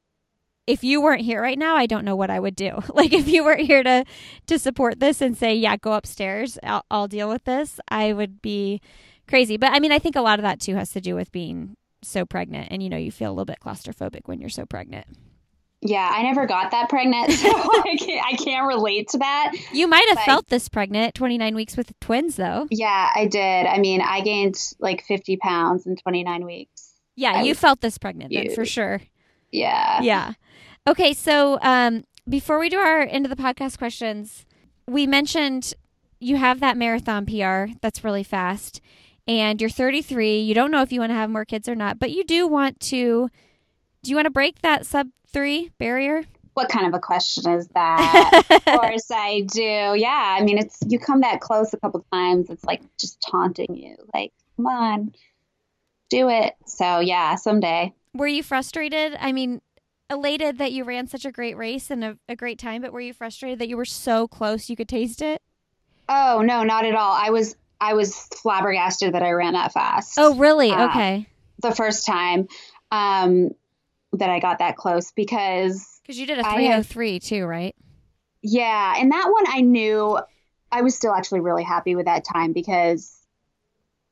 [0.68, 2.80] if you weren't here right now, I don't know what I would do.
[2.98, 4.04] Like if you weren't here to
[4.48, 6.58] to support this and say, "Yeah, go upstairs.
[6.64, 8.82] I'll, I'll deal with this." I would be
[9.28, 9.56] crazy.
[9.56, 11.78] But I mean, I think a lot of that too has to do with being
[12.02, 15.06] so pregnant, and you know, you feel a little bit claustrophobic when you're so pregnant.
[15.82, 19.54] Yeah, I never got that pregnant, so I can't, I can't relate to that.
[19.72, 22.68] You might have But- felt this pregnant 29 weeks with twins, though.
[22.72, 23.66] Yeah, I did.
[23.68, 26.94] I mean, I gained like 50 pounds in 29 weeks.
[27.16, 29.02] Yeah, I you felt this pregnant then for sure.
[29.52, 30.02] Yeah.
[30.02, 30.34] Yeah.
[30.88, 34.46] Okay, so um, before we do our end of the podcast questions,
[34.88, 35.74] we mentioned
[36.20, 38.82] you have that marathon PR that's really fast,
[39.28, 40.40] and you're 33.
[40.40, 42.48] You don't know if you want to have more kids or not, but you do
[42.48, 43.30] want to.
[44.04, 45.08] Do you want to break that sub
[45.38, 46.24] three barrier?
[46.56, 48.44] What kind of a question is that?
[48.50, 49.94] of course I do.
[49.96, 50.38] Yeah.
[50.40, 52.50] I mean, it's you come that close a couple times.
[52.50, 53.96] It's like just taunting you.
[54.16, 55.14] Like, come on,
[56.10, 56.56] do it.
[56.66, 57.94] So yeah, someday.
[58.16, 59.16] Were you frustrated?
[59.20, 59.62] I mean,
[60.10, 63.02] elated that you ran such a great race and a, a great time, but were
[63.02, 65.44] you frustrated that you were so close you could taste it?
[66.10, 67.12] Oh no, not at all.
[67.12, 70.16] I was I was flabbergasted that I ran that fast.
[70.18, 70.72] Oh, really?
[70.72, 71.28] Uh, okay.
[71.62, 72.48] the first time
[72.92, 73.52] um,
[74.14, 77.76] that I got that close because Because you did a I had- 303 too, right?
[78.42, 80.20] Yeah, and that one I knew
[80.72, 83.14] I was still actually really happy with that time because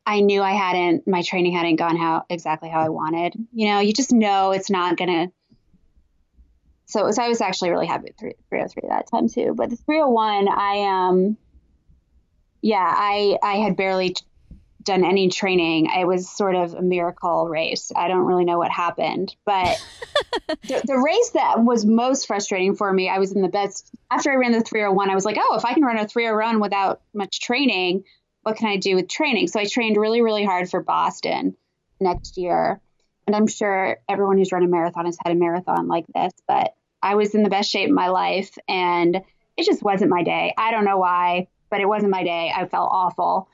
[0.06, 3.34] I knew I hadn't my training hadn't gone how exactly how I wanted.
[3.54, 5.32] You know, you just know it's not gonna.
[6.88, 9.54] So, so I was actually really happy with 3, 303 that time too.
[9.56, 11.38] But the 301, I um,
[12.62, 14.16] yeah, I I had barely
[14.86, 15.88] done any training.
[15.88, 17.92] It was sort of a miracle race.
[17.96, 19.84] I don't really know what happened, but
[20.48, 23.92] the, the race that was most frustrating for me, I was in the best.
[24.10, 26.60] After I ran the 301, I was like, oh, if I can run a 301
[26.60, 28.04] without much training,
[28.44, 29.48] what can I do with training?
[29.48, 31.58] So I trained really, really hard for Boston
[32.00, 32.80] next year.
[33.28, 36.76] And I'm sure everyone who's run a marathon has had a marathon like this, but
[37.02, 39.16] I was in the best shape of my life and
[39.58, 40.54] it just wasn't my day.
[40.58, 42.52] I don't know why, but it wasn't my day.
[42.56, 43.50] I felt awful.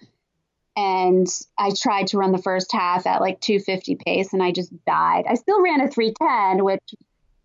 [0.76, 4.72] And I tried to run the first half at like 250 pace and I just
[4.86, 5.26] died.
[5.28, 6.82] I still ran a 310, which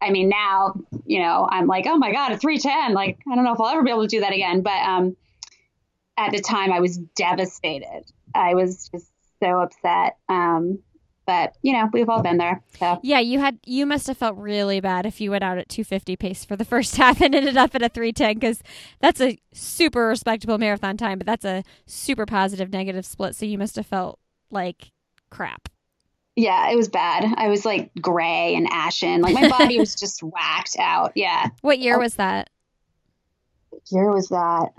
[0.01, 0.75] I mean, now,
[1.05, 2.95] you know, I'm like, oh my God, a 310.
[2.95, 4.61] Like, I don't know if I'll ever be able to do that again.
[4.61, 5.17] But um,
[6.17, 8.05] at the time, I was devastated.
[8.35, 9.11] I was just
[9.43, 10.17] so upset.
[10.29, 10.81] Um,
[11.27, 12.63] but, you know, we've all been there.
[12.79, 15.69] So, Yeah, you had you must have felt really bad if you went out at
[15.69, 18.63] 250 pace for the first half and ended up at a 310 because
[19.01, 23.35] that's a super respectable marathon time, but that's a super positive negative split.
[23.35, 24.19] So you must have felt
[24.51, 24.93] like
[25.31, 25.69] crap.
[26.37, 27.25] yeah, it was bad.
[27.37, 29.21] I was like gray and ashen.
[29.23, 31.13] Like, my body was just whacked out.
[31.17, 31.49] Yeah.
[31.63, 32.01] What year Oh.
[32.01, 32.51] was that?
[33.71, 34.73] What year was that?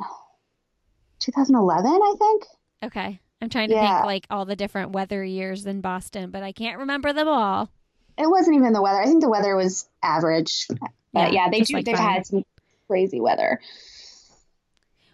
[1.19, 2.43] 2011, I think.
[2.83, 3.97] Okay, I'm trying to Yeah.
[3.97, 7.69] think like all the different weather years in Boston, but I can't remember them all.
[8.17, 8.99] It wasn't even the weather.
[8.99, 10.67] I think the weather was average.
[11.13, 12.13] But yeah, they do like they've mine.
[12.13, 12.43] had some
[12.87, 13.59] crazy weather.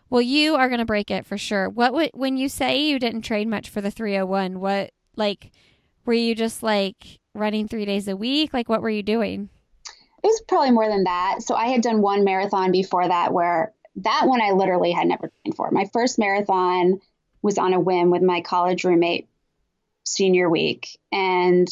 [0.09, 1.69] Well, you are going to break it for sure.
[1.69, 4.59] What would when you say you didn't train much for the 301?
[4.59, 5.51] What like
[6.05, 8.53] were you just like running 3 days a week?
[8.53, 9.49] Like what were you doing?
[10.23, 11.39] It was probably more than that.
[11.41, 15.29] So I had done one marathon before that where that one I literally had never
[15.41, 15.69] trained for.
[15.71, 17.01] My first marathon
[17.43, 19.29] was on a whim with my college roommate
[20.05, 21.67] senior week and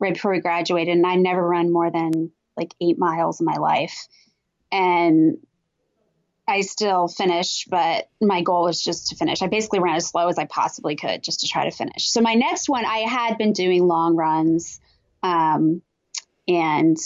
[0.00, 3.56] right before we graduated and I never run more than like 8 miles in my
[3.56, 4.08] life.
[4.72, 5.38] And
[6.48, 9.42] I still finished, but my goal was just to finish.
[9.42, 12.08] I basically ran as slow as I possibly could just to try to finish.
[12.08, 14.80] So my next one, I had been doing long runs,
[15.22, 15.82] um,
[16.48, 16.96] and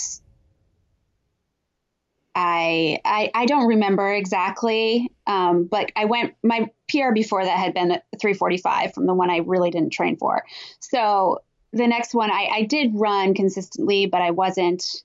[2.34, 6.34] I, I I don't remember exactly, um, but I went.
[6.42, 10.44] My PR before that had been 345 from the one I really didn't train for.
[10.80, 15.02] So the next one, I, I did run consistently, but I wasn't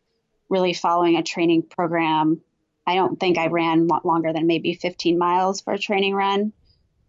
[0.49, 2.41] really following a training program.
[2.85, 6.53] I don't think I ran longer than maybe 15 miles for a training run.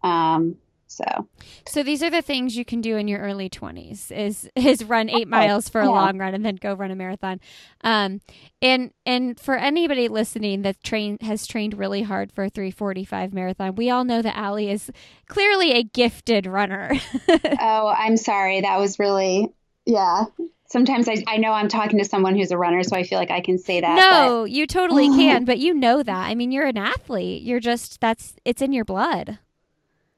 [0.01, 0.57] Um,
[0.93, 1.27] so
[1.67, 5.09] So these are the things you can do in your early 20s is is run
[5.09, 5.89] 8 Okay, miles for a yeah.
[5.91, 7.39] long run and then go run a marathon.
[7.83, 8.21] Um
[8.61, 13.75] and and for anybody listening that train has trained really hard for a 345 marathon,
[13.75, 14.91] we all know that Ali is
[15.27, 16.91] clearly a gifted runner.
[17.59, 18.61] oh, I'm sorry.
[18.61, 19.49] That was really
[19.85, 20.25] yeah.
[20.67, 23.29] Sometimes I, I know I'm talking to someone who's a runner, so I feel like
[23.29, 23.95] I can say that.
[23.95, 26.27] but- no, you totally can, but you know that.
[26.27, 27.43] I mean, you're an athlete.
[27.43, 29.37] You're just that's it's in your blood.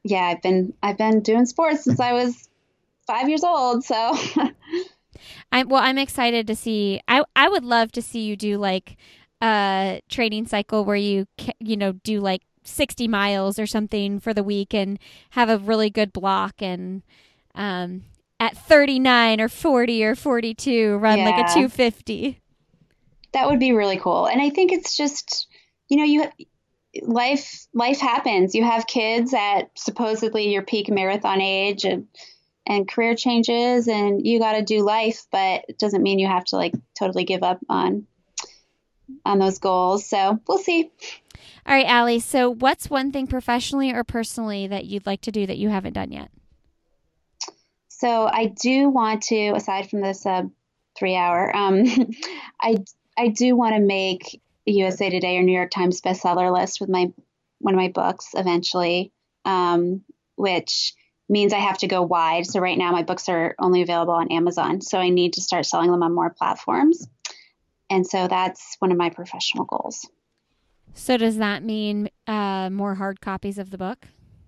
[0.05, 2.47] Yeah, I've been I've been doing sports since I was
[3.07, 3.83] five years old.
[3.83, 4.15] So
[5.51, 5.81] I'm well.
[5.81, 7.01] I'm excited to see.
[7.07, 8.97] I I would love to see you do like
[9.41, 11.25] a training cycle where you
[11.59, 14.99] you know do like 60 miles or something for the week and
[15.31, 17.01] have a really good block and
[17.55, 18.03] um
[18.39, 22.41] at 39 or 40 or 42 run like a 250.
[23.33, 24.27] that would be really cool.
[24.27, 25.47] And I think it's just
[25.89, 26.29] you know you
[27.03, 28.55] life life happens.
[28.55, 32.07] You have kids at supposedly your peak marathon age and
[32.67, 36.45] and career changes and you got to do life, but it doesn't mean you have
[36.45, 38.07] to like totally give up on
[39.23, 40.07] on those goals.
[40.07, 40.91] So, we'll see.
[41.67, 42.19] All right, Ali.
[42.19, 45.93] So, what's one thing professionally or personally that you'd like to do that you haven't
[45.93, 46.29] done yet?
[47.87, 50.43] So, I do want to, aside from this uh,
[50.97, 51.85] three hour, um,
[52.61, 52.77] I
[53.17, 54.41] I do want to make
[54.73, 57.11] USA Today or New York Times bestseller list with my
[57.59, 59.11] one of my books eventually,
[59.45, 60.01] um,
[60.35, 60.93] which
[61.27, 62.45] means I have to go wide.
[62.45, 65.65] So right now my books are only available on Amazon, so I need to start
[65.65, 67.07] selling them on more platforms.
[67.89, 70.07] And so that's one of my professional goals.
[70.93, 74.07] So does that mean uh, more hard copies of the book?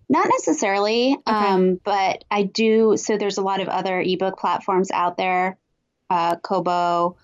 [0.09, 1.35] Not necessarily, okay.
[1.35, 2.95] um, but I do.
[2.95, 5.57] So there's a lot of other ebook platforms out there,
[6.09, 7.17] uh, Kobo,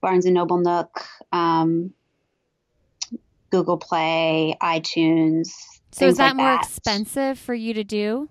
[0.00, 1.92] Barnes and Noble Nook, um,
[3.52, 5.50] Google Play, iTunes.
[5.92, 6.64] So is that like more that.
[6.64, 8.28] expensive for you to do?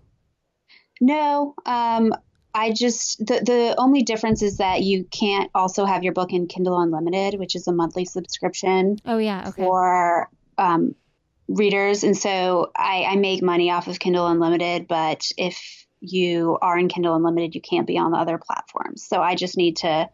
[1.00, 2.14] No, um,
[2.54, 6.48] I just the the only difference is that you can't also have your book in
[6.48, 8.98] Kindle Unlimited, which is a monthly subscription.
[9.06, 9.62] Oh yeah, okay.
[9.62, 10.96] For um,
[11.48, 16.78] readers, and so I, I make money off of Kindle Unlimited, but if you are
[16.78, 19.06] in Kindle Unlimited, you can't be on the other platforms.
[19.06, 20.10] So I just need to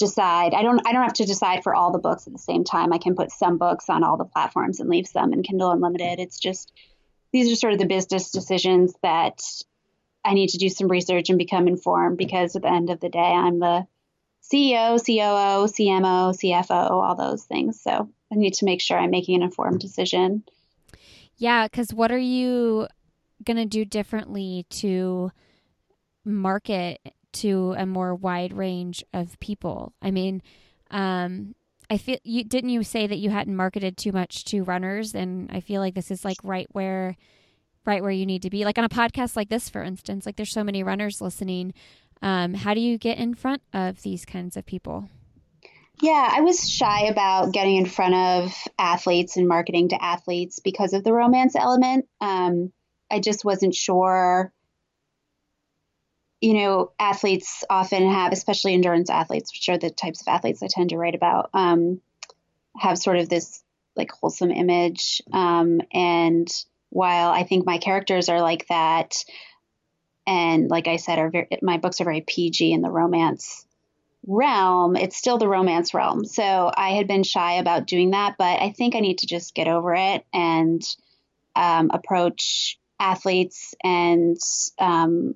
[0.00, 0.54] decide.
[0.54, 2.92] I don't I don't have to decide for all the books at the same time.
[2.92, 6.18] I can put some books on all the platforms and leave some in Kindle Unlimited.
[6.18, 6.72] It's just
[7.32, 9.40] these are sort of the business decisions that
[10.24, 13.08] I need to do some research and become informed because at the end of the
[13.08, 13.86] day I'm the
[14.42, 17.80] CEO, COO, CMO, CFO, all those things.
[17.80, 20.42] So I need to make sure I'm making an informed decision.
[21.36, 22.88] Yeah, cuz what are you
[23.44, 25.30] going to do differently to
[26.24, 27.00] market
[27.32, 29.92] to a more wide range of people.
[30.02, 30.42] I mean,
[30.90, 31.54] um,
[31.88, 35.50] I feel you didn't you say that you hadn't marketed too much to runners, and
[35.52, 37.16] I feel like this is like right where,
[37.84, 38.64] right where you need to be.
[38.64, 41.74] Like on a podcast like this, for instance, like there's so many runners listening.
[42.22, 45.08] Um, how do you get in front of these kinds of people?
[46.02, 50.94] Yeah, I was shy about getting in front of athletes and marketing to athletes because
[50.94, 52.06] of the romance element.
[52.20, 52.72] Um,
[53.10, 54.52] I just wasn't sure
[56.40, 60.68] you know, athletes often have, especially endurance athletes, which are the types of athletes I
[60.68, 62.00] tend to write about, um,
[62.76, 63.62] have sort of this
[63.96, 65.20] like wholesome image.
[65.32, 66.48] Um, and
[66.88, 69.24] while I think my characters are like that,
[70.26, 73.66] and like I said, are very, my books are very PG in the romance
[74.26, 76.24] realm, it's still the romance realm.
[76.24, 79.54] So I had been shy about doing that, but I think I need to just
[79.54, 80.82] get over it and
[81.56, 84.36] um, approach athletes and
[84.78, 85.34] um,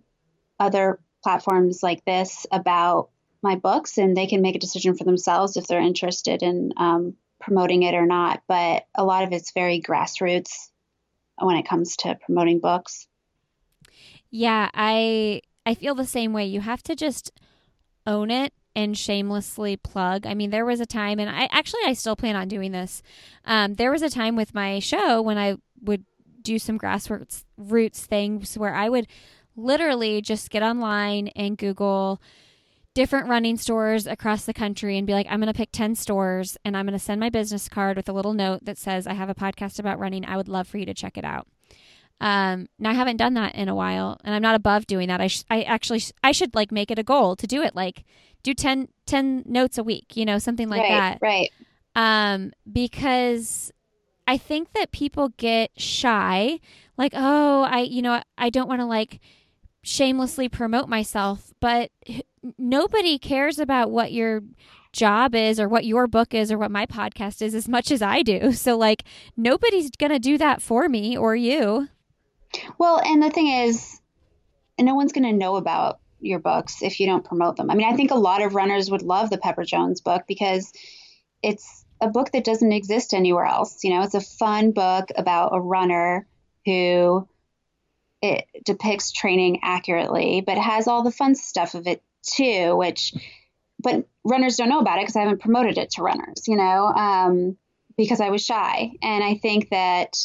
[0.58, 3.10] other platforms like this about
[3.42, 7.14] my books and they can make a decision for themselves if they're interested in um,
[7.40, 8.42] promoting it or not.
[8.48, 10.70] But a lot of it's very grassroots
[11.38, 13.06] when it comes to promoting books.
[14.30, 16.46] Yeah, I I feel the same way.
[16.46, 17.32] You have to just
[18.06, 20.26] own it and shamelessly plug.
[20.26, 23.02] I mean, there was a time, and I actually I still plan on doing this.
[23.44, 26.04] Um, there was a time with my show when I would
[26.42, 29.06] do some grassroots roots things where I would
[29.56, 32.20] literally just get online and Google
[32.94, 36.56] different running stores across the country and be like, I'm going to pick 10 stores
[36.64, 39.14] and I'm going to send my business card with a little note that says, I
[39.14, 40.24] have a podcast about running.
[40.24, 41.48] I would love for you to check it out.
[42.20, 45.20] Um, now I haven't done that in a while and I'm not above doing that.
[45.20, 47.74] I, sh- I actually, sh- I should like make it a goal to do it.
[47.74, 48.04] Like
[48.44, 51.18] do 10, 10 notes a week, you know, something like right, that.
[51.20, 51.50] Right.
[51.96, 53.72] Um, because
[54.28, 56.60] I think that people get shy,
[56.96, 59.20] like, oh, I, you know, I don't want to like,
[59.84, 61.90] shamelessly promote myself, but
[62.58, 64.42] nobody cares about what your
[64.92, 68.00] job is or what your book is or what my podcast is as much as
[68.00, 68.52] I do.
[68.64, 69.04] So like
[69.36, 71.88] nobody's going to do that for me or you.
[72.78, 74.00] Well, and the thing is
[74.80, 77.70] no one's going to know about your books if you don't promote them.
[77.70, 80.72] I mean, I think a lot of runners would love the Pepper Jones book because
[81.42, 83.84] it's a book that doesn't exist anywhere else.
[83.84, 86.26] You know, it's a fun book about a runner
[86.64, 87.28] who
[88.24, 93.12] it depicts training accurately, but has all the fun stuff of it too, which,
[93.78, 96.86] but runners don't know about it because I haven't promoted it to runners, you know,
[96.86, 97.58] um,
[97.98, 98.92] because I was shy.
[99.02, 100.16] And I think that,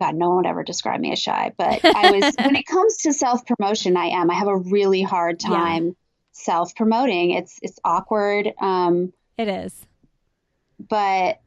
[0.00, 2.96] God, no one would ever describe me as shy, but I was, when it comes
[2.98, 4.28] to self promotion, I am.
[4.28, 5.92] I have a really hard time yeah.
[6.32, 7.30] self promoting.
[7.30, 8.52] It's, it's awkward.
[8.60, 9.86] Um, it is.
[10.80, 11.40] But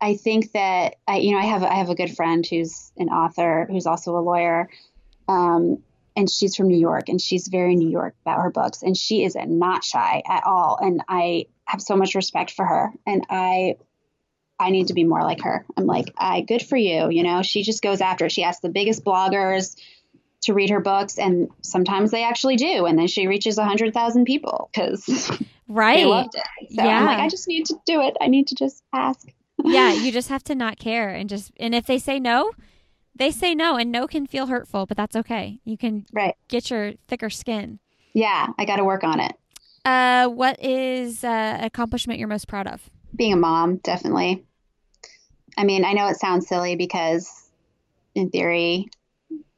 [0.00, 3.10] I think that I, you know, I have I have a good friend who's an
[3.10, 4.70] author who's also a lawyer,
[5.30, 5.78] um,
[6.16, 9.24] and she's from New York and she's very New York about her books and she
[9.24, 10.76] is not shy at all.
[10.80, 12.90] And I have so much respect for her.
[13.06, 13.76] And I,
[14.58, 15.64] I need to be more like her.
[15.76, 17.10] I'm like, I good for you.
[17.10, 18.32] You know, she just goes after it.
[18.32, 19.76] She asks the biggest bloggers
[20.42, 22.86] to read her books, and sometimes they actually do.
[22.86, 25.30] And then she reaches a hundred thousand people because
[25.68, 26.74] right, they loved it.
[26.74, 26.98] So Yeah.
[26.98, 28.16] I'm like, I just need to do it.
[28.20, 29.28] I need to just ask.
[29.62, 32.52] yeah, you just have to not care and just and if they say no,
[33.20, 35.60] they say no and no can feel hurtful, but that's okay.
[35.64, 36.34] You can Right.
[36.48, 37.78] get your thicker skin.
[38.14, 39.36] Yeah, I got to work on it.
[39.84, 42.90] Uh what is uh accomplishment you're most proud of?
[43.14, 44.44] Being a mom, definitely.
[45.56, 47.30] I mean, I know it sounds silly because,
[48.14, 48.88] in theory,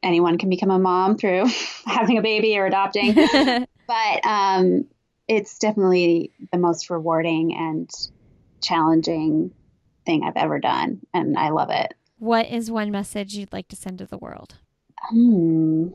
[0.03, 1.47] anyone can become a mom through
[1.87, 3.15] having a baby or adopting.
[3.87, 4.87] but um,
[5.29, 7.91] it's definitely the most rewarding and
[8.63, 9.53] challenging
[10.07, 11.95] thing I've ever done, and I love it.
[12.23, 14.55] What is one message you'd like to send to the world?
[15.11, 15.89] Hmm.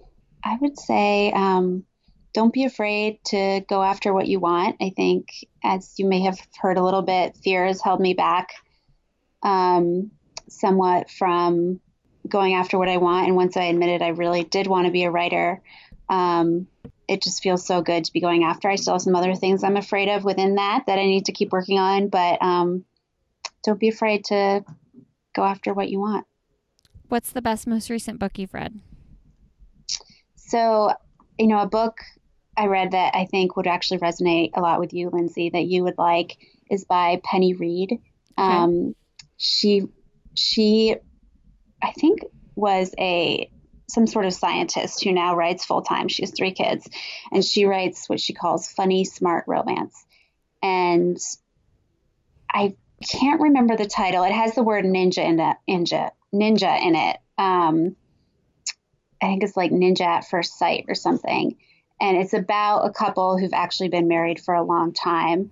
[0.44, 1.86] I would say um,
[2.34, 4.76] don't be afraid to go after what you want.
[4.82, 5.30] I think,
[5.64, 8.50] as you may have heard a little bit, fear has held me back
[9.42, 10.12] um,
[10.50, 11.80] somewhat from
[12.28, 13.28] going after what I want.
[13.28, 15.62] And once I admitted I really did want to be a writer,
[16.10, 16.68] um,
[17.08, 18.70] it just feels so good to be going after.
[18.70, 21.32] I still have some other things I'm afraid of within that that I need to
[21.32, 22.84] keep working on, but um,
[23.64, 24.66] don't be afraid to
[25.38, 26.26] go after what you want.
[27.08, 28.80] What's the best most recent book you've read?
[30.36, 30.92] So,
[31.38, 32.00] you know, a book
[32.58, 35.84] I read that I think would actually resonate a lot with you, Lindsey, that you
[35.84, 36.38] would like
[36.70, 38.00] is by Penny Reid.
[38.38, 38.96] Um,
[39.38, 39.84] she,
[40.34, 40.96] she,
[41.82, 42.22] I think
[42.56, 43.50] was a
[43.90, 46.10] some sort of scientist who now writes full time.
[46.10, 46.90] She has three kids,
[47.32, 50.06] and she writes what she calls funny, smart romance.
[50.62, 51.18] And
[52.52, 52.76] I
[53.06, 54.24] can't remember the title.
[54.24, 55.58] It has the word ninja in it.
[55.70, 57.18] Ninja, ninja in it.
[57.38, 57.96] Um,
[59.22, 61.58] I think it's like Ninja at First Sight or something.
[62.00, 65.52] And it's about a couple who've actually been married for a long time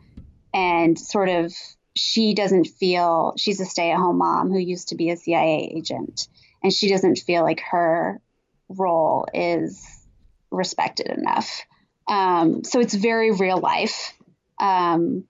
[0.53, 1.53] and sort of
[1.95, 5.71] she doesn't feel she's a stay at home mom who used to be a CIA
[5.75, 6.27] agent
[6.61, 8.19] and she doesn't feel like her
[8.69, 9.85] role is
[10.51, 11.61] respected enough.
[12.07, 14.13] Um, so it's very real life.
[14.59, 15.25] Um,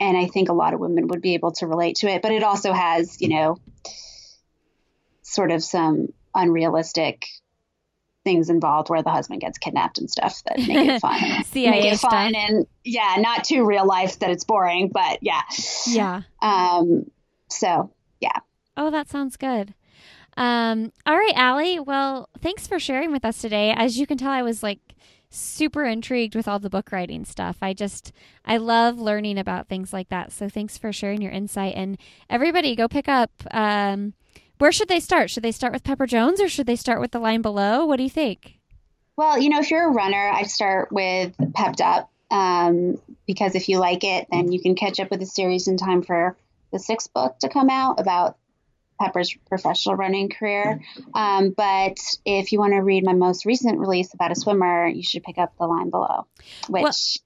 [0.00, 2.32] and I think a lot of women would be able to relate to it, but
[2.32, 3.58] it also has, you know,
[5.22, 7.26] sort of some unrealistic
[8.24, 11.20] things involved where the husband gets kidnapped and stuff that make it fun.
[11.20, 12.10] Make it stuff.
[12.10, 15.42] fun and yeah, not too real life that it's boring, but yeah.
[15.86, 16.22] Yeah.
[16.40, 17.10] Um,
[17.48, 18.38] so yeah.
[18.76, 19.74] Oh, that sounds good.
[20.36, 21.78] Um, all right, Ali.
[21.78, 23.72] Well, thanks for sharing with us today.
[23.76, 24.80] As you can tell, I was like
[25.34, 27.56] super intrigued with all the book writing stuff.
[27.60, 28.12] I just,
[28.44, 30.32] I love learning about things like that.
[30.32, 31.74] So thanks for sharing your insight.
[31.76, 31.98] And
[32.30, 33.30] everybody, go pick up.
[33.50, 34.14] Um,
[34.58, 35.30] where should they start?
[35.30, 37.84] Should they start with Pepper Jones or should they start with the line below?
[37.84, 38.58] What do you think?
[39.16, 43.68] Well, you know, if you're a runner, I start with Pepped Up um, because if
[43.68, 46.36] you like it, then you can catch up with the series in time for
[46.72, 48.36] the sixth book to come out about
[49.04, 50.80] Pepper's professional running career.
[51.14, 55.02] Um, but if you want to read my most recent release about a swimmer, you
[55.02, 56.26] should pick up The Line Below,
[56.68, 57.18] which,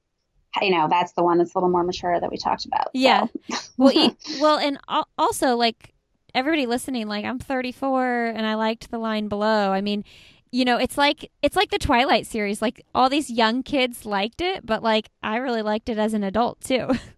[0.60, 2.88] you know, that's the one that's a little more mature that we talked about.
[2.94, 3.26] Yeah.
[3.50, 3.58] So.
[3.76, 4.78] Well, e- well, and
[5.16, 5.94] also like
[6.34, 9.70] everybody listening, like I'm 34 and I liked the line below.
[9.70, 10.04] I mean,
[10.50, 12.60] you know, it's like it's like the Twilight series.
[12.62, 16.24] Like all these young kids liked it, but like I really liked it as an
[16.24, 16.88] adult too.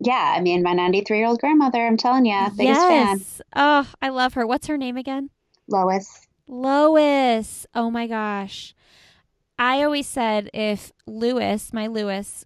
[0.00, 3.18] yeah, I mean, my 93 year old grandmother, I'm telling you, biggest fan.
[3.18, 3.40] yes.
[3.54, 4.46] Oh, I love her.
[4.46, 5.30] What's her name again?
[5.68, 6.26] Lois.
[6.46, 7.66] Lois.
[7.74, 8.74] Oh my gosh.
[9.58, 12.44] I always said if Lewis, my Lewis,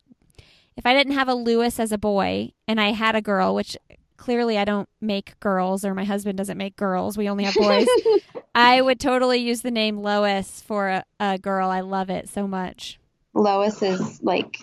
[0.76, 3.76] if I didn't have a Lewis as a boy and I had a girl, which
[4.16, 7.88] clearly I don't make girls or my husband doesn't make girls, we only have boys,
[8.54, 11.68] I would totally use the name Lois for a, a girl.
[11.68, 12.98] I love it so much.
[13.34, 14.58] Lois is like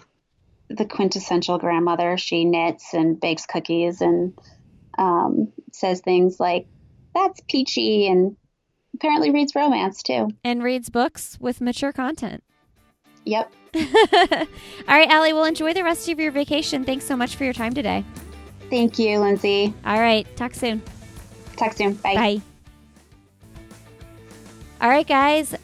[0.70, 2.18] the quintessential grandmother.
[2.18, 4.38] She knits and bakes cookies and
[4.98, 6.68] um, says things like,
[7.14, 8.36] that's peachy, and
[8.96, 10.30] apparently reads romance too.
[10.44, 12.44] And reads books with mature content.
[13.26, 13.52] Yep.
[13.76, 13.84] All
[14.88, 16.84] right, Ali, well, enjoy the rest of your vacation.
[16.84, 18.04] Thanks so much for your time today.
[18.70, 19.74] Thank you, Lindsey.
[19.86, 20.82] All right, talk soon.
[21.58, 21.94] Talk soon.
[21.96, 22.16] Bye.
[22.16, 22.42] Bye.
[24.80, 25.56] All right, guys.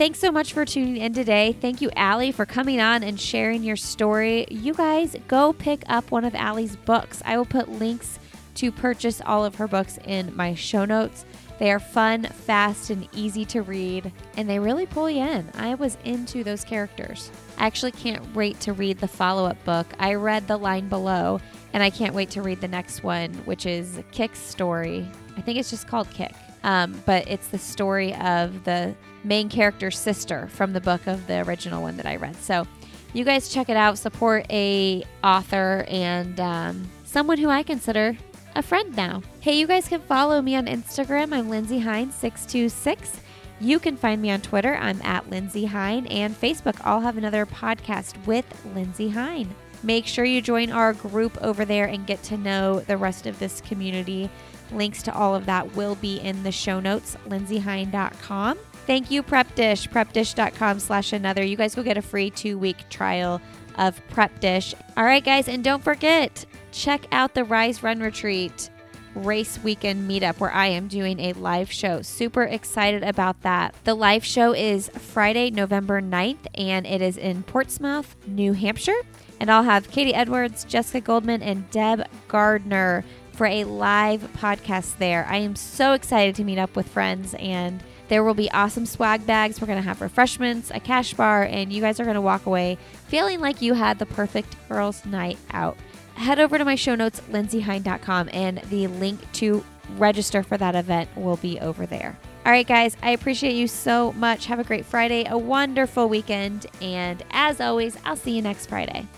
[0.00, 1.54] Thanks so much for tuning in today.
[1.60, 4.46] Thank you, Ali, for coming on and sharing your story.
[4.50, 7.20] You guys go pick up one of Ali's books.
[7.22, 8.18] I will put links
[8.54, 11.26] to purchase all of her books in my show notes.
[11.58, 15.50] They are fun, fast, and easy to read, and they really pull you in.
[15.52, 17.30] I was into those characters.
[17.58, 19.86] I actually can't wait to read the follow up book.
[19.98, 21.42] I read the line below,
[21.74, 25.06] and I can't wait to read the next one, which is Kick's story.
[25.36, 26.32] I think it's just called Kick.
[26.62, 31.40] Um, but it's the story of the main character's sister from the book of the
[31.42, 32.36] original one that I read.
[32.36, 32.66] So
[33.12, 33.98] you guys check it out.
[33.98, 38.16] Support a author and um, someone who I consider
[38.54, 39.22] a friend now.
[39.40, 41.32] Hey, you guys can follow me on Instagram.
[41.32, 43.18] I'm Lindsey Hein626.
[43.60, 44.74] You can find me on Twitter.
[44.76, 46.80] I'm at Lindsey Hein and Facebook.
[46.82, 49.54] I'll have another podcast with Lindsey Hein.
[49.82, 53.38] Make sure you join our group over there and get to know the rest of
[53.38, 54.30] this community.
[54.72, 58.58] Links to all of that will be in the show notes, lindseyhein.com.
[58.86, 61.44] Thank you, Prep Dish, prepdish.com slash another.
[61.44, 63.40] You guys will get a free two week trial
[63.76, 64.74] of Prep Dish.
[64.96, 68.70] All right, guys, and don't forget, check out the Rise Run Retreat
[69.14, 72.02] race weekend meetup where I am doing a live show.
[72.02, 73.74] Super excited about that.
[73.84, 79.00] The live show is Friday, November 9th, and it is in Portsmouth, New Hampshire.
[79.40, 83.04] And I'll have Katie Edwards, Jessica Goldman, and Deb Gardner
[83.40, 85.24] for a live podcast there.
[85.26, 89.26] I am so excited to meet up with friends and there will be awesome swag
[89.26, 89.58] bags.
[89.58, 92.44] We're going to have refreshments, a cash bar, and you guys are going to walk
[92.44, 92.76] away
[93.08, 95.78] feeling like you had the perfect girls' night out
[96.16, 99.64] head over to my show notes, lindseyhein.com, and the link to
[99.96, 102.18] register for that event will be over there.
[102.44, 104.44] All right, guys, I appreciate you so much.
[104.44, 109.08] Have a great Friday, a wonderful weekend, and as always, I'll see you next Friday.